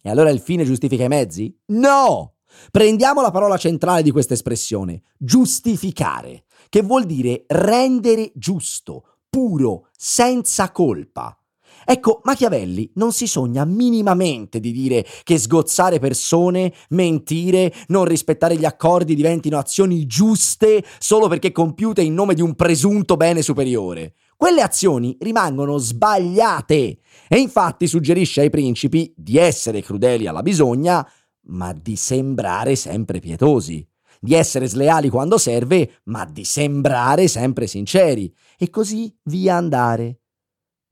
E 0.00 0.08
allora 0.08 0.30
il 0.30 0.38
fine 0.38 0.64
giustifica 0.64 1.02
i 1.02 1.08
mezzi? 1.08 1.58
No! 1.66 2.34
Prendiamo 2.70 3.20
la 3.22 3.32
parola 3.32 3.56
centrale 3.56 4.02
di 4.02 4.12
questa 4.12 4.34
espressione, 4.34 5.02
giustificare, 5.18 6.44
che 6.68 6.82
vuol 6.82 7.06
dire 7.06 7.46
rendere 7.48 8.30
giusto, 8.36 9.18
puro, 9.28 9.88
senza 9.96 10.70
colpa. 10.70 11.36
Ecco, 11.84 12.20
Machiavelli 12.24 12.90
non 12.94 13.12
si 13.12 13.26
sogna 13.26 13.64
minimamente 13.64 14.60
di 14.60 14.72
dire 14.72 15.04
che 15.22 15.38
sgozzare 15.38 15.98
persone, 15.98 16.72
mentire, 16.90 17.72
non 17.88 18.04
rispettare 18.04 18.56
gli 18.56 18.64
accordi 18.64 19.14
diventino 19.14 19.58
azioni 19.58 20.06
giuste 20.06 20.84
solo 20.98 21.28
perché 21.28 21.52
compiute 21.52 22.02
in 22.02 22.14
nome 22.14 22.34
di 22.34 22.42
un 22.42 22.54
presunto 22.54 23.16
bene 23.16 23.42
superiore. 23.42 24.14
Quelle 24.36 24.62
azioni 24.62 25.16
rimangono 25.20 25.78
sbagliate 25.78 26.98
e 27.28 27.38
infatti 27.38 27.86
suggerisce 27.86 28.40
ai 28.40 28.50
principi 28.50 29.12
di 29.16 29.38
essere 29.38 29.80
crudeli 29.80 30.26
alla 30.26 30.42
bisogna, 30.42 31.06
ma 31.46 31.72
di 31.72 31.96
sembrare 31.96 32.74
sempre 32.74 33.20
pietosi 33.20 33.86
di 34.24 34.32
essere 34.32 34.66
sleali 34.66 35.10
quando 35.10 35.36
serve, 35.36 36.00
ma 36.04 36.24
di 36.24 36.44
sembrare 36.44 37.28
sempre 37.28 37.66
sinceri, 37.66 38.34
e 38.56 38.70
così 38.70 39.14
via 39.24 39.56
andare. 39.56 40.20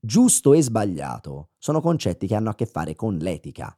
Giusto 0.04 0.52
e 0.52 0.60
sbagliato 0.60 1.50
sono 1.58 1.80
concetti 1.80 2.26
che 2.26 2.34
hanno 2.34 2.50
a 2.50 2.56
che 2.56 2.66
fare 2.66 2.96
con 2.96 3.18
l'etica. 3.18 3.72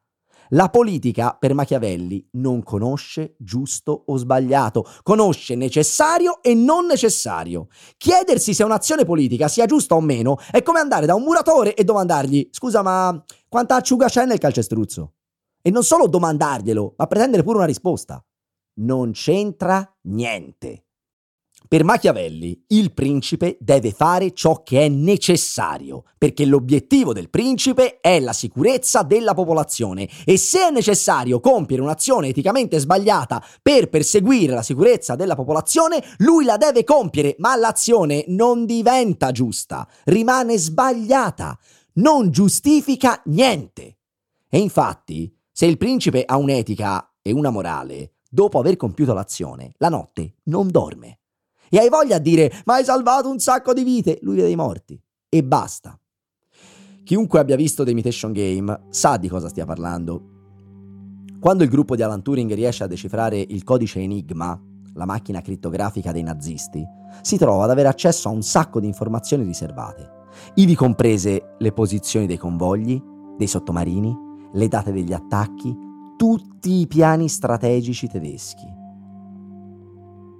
La 0.49 0.71
politica, 0.71 1.37
per 1.39 1.53
Machiavelli, 1.53 2.27
non 2.33 2.63
conosce 2.63 3.35
giusto 3.39 4.05
o 4.07 4.17
sbagliato, 4.17 4.87
conosce 5.03 5.55
necessario 5.55 6.43
e 6.43 6.55
non 6.55 6.87
necessario. 6.87 7.69
Chiedersi 7.99 8.55
se 8.55 8.65
un'azione 8.65 9.05
politica 9.05 9.49
sia 9.49 9.67
giusta 9.67 9.97
o 9.97 10.01
meno 10.01 10.39
è 10.51 10.63
come 10.63 10.79
andare 10.79 11.05
da 11.05 11.15
un 11.15 11.25
muratore 11.25 11.75
e 11.75 11.85
domandargli: 11.85 12.49
Scusa, 12.51 12.81
ma 12.81 13.23
quanta 13.47 13.75
acciuga 13.75 14.07
c'è 14.07 14.25
nel 14.25 14.39
calcestruzzo? 14.39 15.17
E 15.61 15.71
non 15.71 15.85
solo 15.85 16.09
domandarglielo, 16.09 16.95
ma 16.97 17.07
pretendere 17.07 17.43
pure 17.43 17.59
una 17.59 17.67
risposta. 17.67 18.25
Non 18.81 19.11
c'entra 19.13 19.95
niente. 20.05 20.87
Per 21.75 21.83
Machiavelli, 21.83 22.67
il 22.69 22.93
principe 22.93 23.57
deve 23.59 23.91
fare 23.91 24.33
ciò 24.33 24.63
che 24.63 24.85
è 24.85 24.89
necessario, 24.89 26.05
perché 26.17 26.45
l'obiettivo 26.45 27.13
del 27.13 27.31
principe 27.31 27.99
è 27.99 28.21
la 28.21 28.33
sicurezza 28.33 29.03
della 29.03 29.35
popolazione 29.35 30.09
e 30.25 30.37
se 30.37 30.69
è 30.69 30.71
necessario 30.71 31.41
compiere 31.41 31.83
un'azione 31.83 32.29
eticamente 32.29 32.79
sbagliata 32.79 33.45
per 33.61 33.89
perseguire 33.89 34.55
la 34.55 34.63
sicurezza 34.63 35.17
della 35.17 35.35
popolazione, 35.35 36.01
lui 36.19 36.45
la 36.45 36.57
deve 36.57 36.85
compiere, 36.85 37.35
ma 37.39 37.57
l'azione 37.57 38.23
non 38.29 38.67
diventa 38.67 39.33
giusta, 39.33 39.85
rimane 40.05 40.57
sbagliata, 40.57 41.59
non 41.95 42.31
giustifica 42.31 43.21
niente. 43.25 43.97
E 44.49 44.61
infatti, 44.61 45.37
se 45.51 45.67
il 45.67 45.77
principe 45.77 46.23
ha 46.25 46.37
un'etica 46.37 47.17
e 47.21 47.33
una 47.33 47.51
morale, 47.51 48.19
dopo 48.31 48.61
aver 48.61 48.77
compiuto 48.77 49.13
l'azione, 49.13 49.73
la 49.79 49.89
notte 49.89 50.35
non 50.45 50.71
dorme. 50.71 51.19
E 51.69 51.79
hai 51.79 51.89
voglia 51.89 52.17
a 52.17 52.21
dire, 52.21 52.53
ma 52.65 52.75
hai 52.75 52.85
salvato 52.85 53.29
un 53.29 53.39
sacco 53.39 53.73
di 53.73 53.83
vite, 53.83 54.19
lui 54.23 54.37
vede 54.37 54.51
i 54.51 54.57
morti. 54.57 55.01
E 55.29 55.43
basta. 55.43 55.99
Chiunque 57.05 57.39
abbia 57.39 57.57
visto 57.57 57.85
The 57.85 57.91
Imitation 57.91 58.33
Game 58.33 58.87
sa 58.89 59.17
di 59.17 59.29
cosa 59.29 59.49
stia 59.49 59.67
parlando. 59.67 60.31
Quando 61.39 61.63
il 61.63 61.69
gruppo 61.69 61.97
di 61.97 62.03
Alan 62.03 62.23
Turing 62.23 62.53
riesce 62.55 62.85
a 62.85 62.87
decifrare 62.87 63.39
il 63.39 63.65
codice 63.65 64.01
Enigma, 64.01 64.59
la 64.95 65.05
macchina 65.05 65.43
crittografica 65.43 66.13
dei 66.13 66.23
nazisti, 66.23 66.83
si 67.21 67.37
trova 67.37 67.65
ad 67.65 67.71
avere 67.71 67.89
accesso 67.89 68.29
a 68.29 68.33
un 68.33 68.43
sacco 68.43 68.81
di 68.81 68.87
informazioni 68.87 69.45
riservate, 69.45 70.11
ivi 70.55 70.75
comprese 70.75 71.57
le 71.59 71.73
posizioni 71.73 72.27
dei 72.27 72.39
convogli, 72.39 72.99
dei 73.37 73.47
sottomarini, 73.47 74.17
le 74.53 74.69
date 74.69 74.93
degli 74.93 75.13
attacchi, 75.13 75.77
tutti 76.17 76.81
i 76.81 76.87
piani 76.87 77.29
strategici 77.29 78.09
tedeschi. 78.09 78.83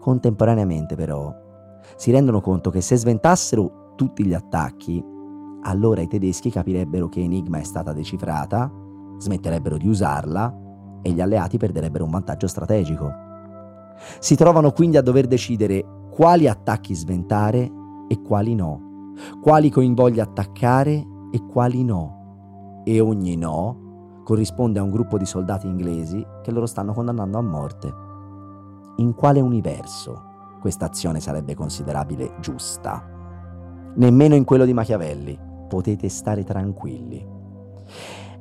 Contemporaneamente 0.05 0.97
però 0.97 1.35
si 1.97 2.11
rendono 2.11 2.43
conto 2.43 2.69
che 2.69 2.83
se 2.83 2.95
sventassero 2.95 3.95
tutti 3.97 4.23
gli 4.27 4.35
attacchi, 4.35 5.03
allora 5.63 6.03
i 6.03 6.07
tedeschi 6.07 6.51
capirebbero 6.51 7.09
che 7.09 7.21
Enigma 7.21 7.57
è 7.57 7.63
stata 7.63 7.95
decifrata, 7.95 8.71
smetterebbero 9.17 9.79
di 9.79 9.89
usarla 9.89 10.55
e 11.01 11.11
gli 11.11 11.23
alleati 11.23 11.57
perderebbero 11.57 12.05
un 12.05 12.11
vantaggio 12.11 12.47
strategico. 12.47 13.11
Si 14.19 14.37
trovano 14.37 14.73
quindi 14.73 14.99
a 14.99 15.03
dover 15.03 15.27
decidere 15.27 15.83
quali 16.11 16.49
attacchi 16.49 16.95
sventare 16.95 17.73
e 18.07 18.21
quali 18.21 18.55
no, 18.55 19.15
quali 19.41 19.71
coinvolgli 19.71 20.21
attaccare 20.21 21.03
e 21.31 21.47
quali 21.51 21.83
no. 21.83 22.83
E 22.85 23.01
ogni 23.01 23.37
no 23.37 24.21
corrisponde 24.23 24.81
a 24.81 24.83
un 24.83 24.91
gruppo 24.91 25.17
di 25.17 25.25
soldati 25.25 25.67
inglesi 25.67 26.23
che 26.43 26.51
loro 26.51 26.67
stanno 26.67 26.93
condannando 26.93 27.39
a 27.39 27.43
morte 27.43 28.04
in 28.97 29.15
quale 29.15 29.41
universo 29.41 30.33
questa 30.61 30.87
azione 30.87 31.21
sarebbe 31.21 31.55
considerabile 31.55 32.37
giusta. 32.41 33.07
Nemmeno 33.97 34.35
in 34.35 34.45
quello 34.45 34.65
di 34.65 34.73
Machiavelli. 34.73 35.39
Potete 35.69 36.09
stare 36.09 36.43
tranquilli. 36.43 37.27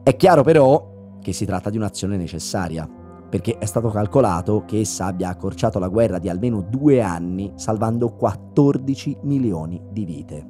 È 0.01 0.15
chiaro 0.15 0.43
però 0.43 1.17
che 1.21 1.33
si 1.33 1.45
tratta 1.45 1.69
di 1.69 1.77
un'azione 1.77 2.15
necessaria, 2.15 2.87
perché 3.29 3.57
è 3.57 3.65
stato 3.65 3.89
calcolato 3.89 4.63
che 4.65 4.79
essa 4.79 5.05
abbia 5.05 5.29
accorciato 5.29 5.79
la 5.79 5.87
guerra 5.87 6.19
di 6.19 6.29
almeno 6.29 6.61
due 6.61 7.01
anni, 7.01 7.51
salvando 7.55 8.13
14 8.13 9.17
milioni 9.23 9.81
di 9.91 10.05
vite. 10.05 10.47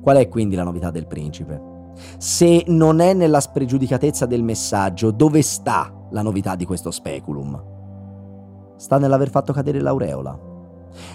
Qual 0.00 0.16
è 0.16 0.28
quindi 0.28 0.56
la 0.56 0.64
novità 0.64 0.90
del 0.90 1.06
principe? 1.06 1.92
Se 2.18 2.64
non 2.68 3.00
è 3.00 3.12
nella 3.12 3.40
spregiudicatezza 3.40 4.26
del 4.26 4.42
messaggio, 4.42 5.10
dove 5.10 5.42
sta 5.42 5.92
la 6.10 6.22
novità 6.22 6.56
di 6.56 6.64
questo 6.64 6.90
speculum? 6.90 7.78
Sta 8.80 8.96
nell'aver 8.96 9.28
fatto 9.28 9.52
cadere 9.52 9.78
l'aureola, 9.78 10.40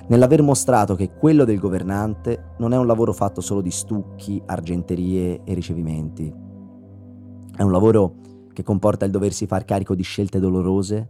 nell'aver 0.10 0.44
mostrato 0.44 0.94
che 0.94 1.16
quello 1.16 1.46
del 1.46 1.58
governante 1.58 2.52
non 2.60 2.74
è 2.74 2.78
un 2.78 2.86
lavoro 2.86 3.12
fatto 3.12 3.42
solo 3.42 3.60
di 3.60 3.72
stucchi, 3.72 4.40
argenterie 4.46 5.42
e 5.44 5.54
ricevimenti. 5.56 6.32
È 7.58 7.64
un 7.64 7.72
lavoro 7.72 8.18
che 8.54 8.62
comporta 8.62 9.06
il 9.06 9.12
doversi 9.12 9.48
far 9.48 9.66
carico 9.66 9.96
di 9.96 10.04
scelte 10.04 10.40
dolorose, 10.40 11.10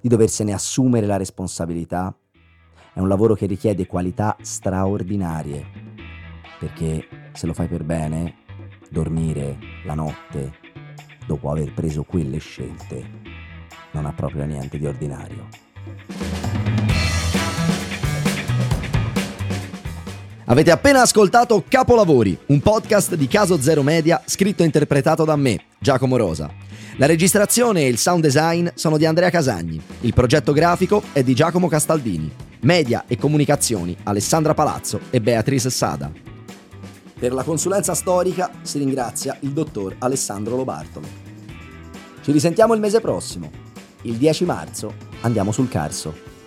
di 0.00 0.08
doversene 0.08 0.52
assumere 0.52 1.04
la 1.04 1.16
responsabilità. 1.16 2.16
È 2.94 3.00
un 3.00 3.08
lavoro 3.08 3.34
che 3.34 3.46
richiede 3.46 3.88
qualità 3.88 4.36
straordinarie, 4.40 5.64
perché 6.60 7.04
se 7.32 7.44
lo 7.48 7.52
fai 7.52 7.66
per 7.66 7.82
bene, 7.82 8.34
dormire 8.88 9.58
la 9.84 9.94
notte 9.94 10.52
dopo 11.26 11.50
aver 11.50 11.74
preso 11.74 12.04
quelle 12.04 12.38
scelte 12.38 13.04
non 13.90 14.06
ha 14.06 14.12
proprio 14.12 14.44
niente 14.44 14.78
di 14.78 14.86
ordinario. 14.86 15.67
Avete 20.50 20.70
appena 20.70 21.02
ascoltato 21.02 21.62
Capolavori, 21.68 22.36
un 22.46 22.60
podcast 22.60 23.14
di 23.16 23.28
Caso 23.28 23.60
Zero 23.60 23.82
Media 23.82 24.22
scritto 24.24 24.62
e 24.62 24.64
interpretato 24.64 25.26
da 25.26 25.36
me, 25.36 25.60
Giacomo 25.78 26.16
Rosa. 26.16 26.50
La 26.96 27.04
registrazione 27.04 27.82
e 27.82 27.88
il 27.88 27.98
sound 27.98 28.22
design 28.22 28.66
sono 28.72 28.96
di 28.96 29.04
Andrea 29.04 29.28
Casagni, 29.28 29.78
il 30.00 30.14
progetto 30.14 30.54
grafico 30.54 31.02
è 31.12 31.22
di 31.22 31.34
Giacomo 31.34 31.68
Castaldini, 31.68 32.32
media 32.60 33.04
e 33.06 33.18
comunicazioni 33.18 33.94
Alessandra 34.04 34.54
Palazzo 34.54 35.00
e 35.10 35.20
Beatrice 35.20 35.68
Sada. 35.68 36.10
Per 37.18 37.32
la 37.34 37.42
consulenza 37.42 37.92
storica 37.92 38.50
si 38.62 38.78
ringrazia 38.78 39.36
il 39.40 39.50
dottor 39.50 39.96
Alessandro 39.98 40.56
Lobartolo. 40.56 41.06
Ci 42.22 42.32
risentiamo 42.32 42.72
il 42.72 42.80
mese 42.80 43.00
prossimo. 43.00 43.50
Il 44.02 44.14
10 44.14 44.46
marzo 44.46 44.94
andiamo 45.20 45.52
sul 45.52 45.68
Carso. 45.68 46.37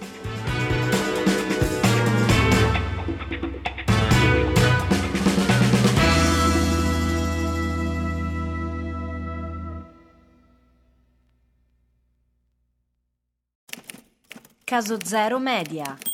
Caso 14.71 14.97
Zero 15.03 15.37
Media. 15.37 16.10